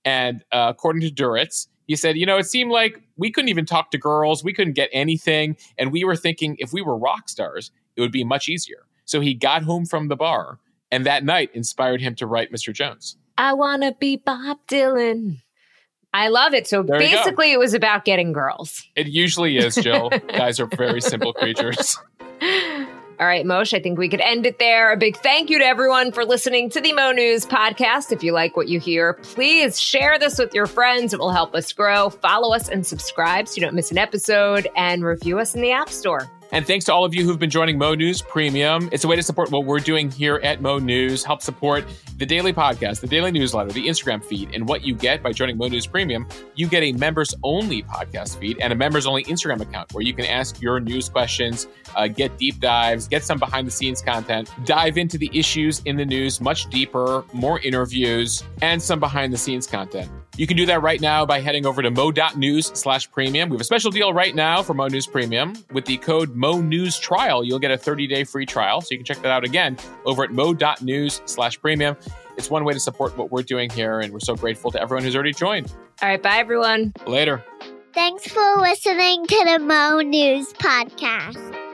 And 0.04 0.44
uh, 0.52 0.68
according 0.70 1.02
to 1.04 1.12
Duritz, 1.12 1.68
he 1.86 1.96
said, 1.96 2.18
you 2.18 2.26
know, 2.26 2.38
it 2.38 2.46
seemed 2.46 2.72
like 2.72 3.02
we 3.16 3.32
couldn't 3.32 3.50
even 3.50 3.66
talk 3.66 3.92
to 3.92 3.98
girls. 3.98 4.44
We 4.44 4.54
couldn't 4.54 4.74
get 4.74 4.90
anything. 4.92 5.56
And 5.78 5.92
we 5.92 6.04
were 6.04 6.16
thinking 6.16 6.56
if 6.60 6.74
we 6.74 6.82
were 6.82 6.98
rock 6.98 7.30
stars, 7.30 7.72
it 7.96 8.02
would 8.02 8.12
be 8.12 8.24
much 8.24 8.50
easier. 8.50 8.86
So 9.06 9.22
he 9.22 9.34
got 9.34 9.64
home 9.64 9.86
from 9.86 10.10
the 10.10 10.18
bar, 10.18 10.60
and 10.92 11.06
that 11.06 11.24
night 11.24 11.50
inspired 11.54 12.02
him 12.02 12.14
to 12.16 12.28
write 12.28 12.52
Mr. 12.52 12.74
Jones. 12.74 13.16
I 13.38 13.54
want 13.54 13.84
to 13.84 13.96
be 13.98 14.18
Bob 14.18 14.58
Dylan. 14.68 15.42
I 16.14 16.28
love 16.28 16.54
it. 16.54 16.68
So 16.68 16.84
There 16.84 17.00
basically, 17.00 17.54
it 17.54 17.60
was 17.60 17.74
about 17.74 18.04
getting 18.04 18.34
girls. 18.34 18.84
It 18.96 19.08
usually 19.08 19.58
is, 19.58 19.76
Jill. 19.76 20.10
Guys 20.28 20.60
are 20.60 20.66
very 20.66 21.00
simple 21.00 21.34
creatures. 21.34 21.98
All 23.20 23.26
right, 23.26 23.44
Mosheh, 23.44 23.78
I 23.78 23.82
think 23.82 23.98
we 23.98 24.10
could 24.10 24.22
end 24.22 24.46
it 24.46 24.60
there. 24.60 24.92
A 24.92 24.98
big 24.98 25.18
thank 25.18 25.50
you 25.50 25.58
to 25.58 25.66
everyone 25.66 26.12
for 26.12 26.24
listening 26.24 26.70
to 26.70 26.80
the 26.80 26.94
Mo 26.94 27.12
News 27.12 27.48
podcast. 27.48 28.12
If 28.12 28.24
you 28.24 28.32
like 28.32 28.56
what 28.56 28.68
you 28.68 28.80
hear, 28.80 29.14
please 29.14 29.80
share 29.82 30.20
this 30.20 30.38
with 30.38 30.54
your 30.54 30.68
friends. 30.68 31.14
It 31.14 31.20
will 31.20 31.32
help 31.32 31.56
us 31.56 31.74
grow. 31.74 32.12
Follow 32.12 32.54
us 32.54 32.70
and 32.70 32.86
subscribe 32.86 33.48
so 33.48 33.56
you 33.56 33.62
don't 33.62 33.74
miss 33.74 33.90
an 33.90 33.98
episode 33.98 34.68
and 34.76 35.04
review 35.04 35.40
us 35.40 35.56
in 35.56 35.62
the 35.62 35.72
App 35.72 35.90
Store. 35.90 36.30
And 36.52 36.66
thanks 36.66 36.86
to 36.86 36.94
all 36.94 37.04
of 37.04 37.14
you 37.14 37.26
who've 37.26 37.40
been 37.40 37.50
joining 37.50 37.78
Mo 37.78 37.94
News 37.94 38.22
Premium. 38.22 38.88
It's 38.94 39.04
a 39.04 39.08
way 39.08 39.18
to 39.18 39.24
support 39.24 39.52
what 39.52 39.66
we're 39.66 39.80
doing 39.80 40.10
here 40.10 40.40
at 40.44 40.62
Mo 40.62 40.80
News, 40.80 41.24
help 41.24 41.42
support 41.42 41.84
the 42.18 42.26
daily 42.26 42.54
podcast, 42.54 43.02
the 43.02 43.08
daily 43.08 43.32
newsletter, 43.32 43.72
the 43.72 43.86
Instagram 43.86 44.24
feed. 44.24 44.56
And 44.56 44.68
what 44.68 44.86
you 44.86 44.96
get 44.96 45.22
by 45.22 45.34
joining 45.34 45.58
Mo 45.58 45.68
News 45.68 45.86
Premium, 45.86 46.26
you 46.56 46.68
get 46.68 46.84
a 46.84 46.94
members 46.94 47.36
only 47.44 47.84
podcast 47.84 48.40
feed 48.40 48.60
and 48.62 48.72
a 48.72 48.76
members 48.76 49.06
only 49.06 49.26
Instagram 49.26 49.60
account 49.62 49.94
where 49.94 50.04
you 50.04 50.14
can 50.14 50.26
ask 50.26 50.62
your 50.62 50.80
news 50.80 51.10
questions, 51.10 51.68
uh, 51.96 52.08
get 52.08 52.38
deep 52.38 52.60
dives, 52.60 53.08
get 53.08 53.24
some 53.24 53.40
behind 53.40 53.68
the 53.68 53.72
scenes 53.72 54.02
content, 54.02 54.50
dive 54.64 54.98
into 54.98 55.18
the 55.18 55.30
issues 55.34 55.82
in 55.86 55.98
the 55.98 56.06
news 56.06 56.40
much 56.40 56.70
deeper, 56.70 57.26
more 57.34 57.60
interviews, 57.60 58.44
and 58.62 58.82
some 58.82 59.00
behind 59.00 59.34
the 59.34 59.38
scenes 59.38 59.68
content. 59.68 60.10
You 60.38 60.46
can 60.46 60.56
do 60.56 60.68
that 60.68 60.84
right 60.84 61.02
now 61.02 61.26
by 61.26 61.42
heading 61.42 61.66
over 61.66 61.82
to 61.82 61.90
mo.news 61.90 62.68
slash 62.76 63.10
premium. 63.12 63.50
We 63.50 63.56
have 63.56 63.62
a 63.62 63.66
special 63.66 63.90
deal 63.90 64.14
right 64.14 64.36
now 64.36 64.62
for 64.62 64.76
Mo 64.76 64.88
News 64.88 65.08
Premium. 65.08 65.56
With 65.72 65.86
the 65.86 65.98
code 65.98 66.36
Mo 66.36 66.62
News 66.62 67.00
Trial, 67.00 67.44
you'll 67.44 67.58
get 67.58 67.72
a 67.72 67.78
30 67.78 68.06
day 68.06 68.24
free 68.24 68.46
trial. 68.46 68.82
So 68.82 68.90
you 68.92 68.98
can 69.00 69.06
check 69.06 69.22
that 69.24 69.32
out 69.32 69.44
again 69.44 69.78
over 70.06 70.24
at 70.24 70.32
mo.news 70.32 71.22
slash 71.26 71.60
premium. 71.60 71.98
It's 72.38 72.52
one 72.52 72.64
way 72.66 72.74
to 72.74 72.80
support 72.80 73.18
what 73.18 73.32
we're 73.32 73.42
doing 73.42 73.72
here, 73.72 74.00
and 74.00 74.14
we're 74.14 74.20
so 74.20 74.36
grateful 74.36 74.70
to 74.72 74.80
everyone 74.80 75.04
who's 75.04 75.16
already 75.16 75.34
joined. 75.34 75.74
All 76.04 76.10
right, 76.10 76.22
bye, 76.22 76.38
everyone. 76.38 76.94
Later. 77.08 77.44
Thanks 77.96 78.28
for 78.28 78.58
listening 78.58 79.26
to 79.26 79.44
the 79.44 79.58
Mo 79.58 80.02
News 80.02 80.54
Podcast. 80.54 81.67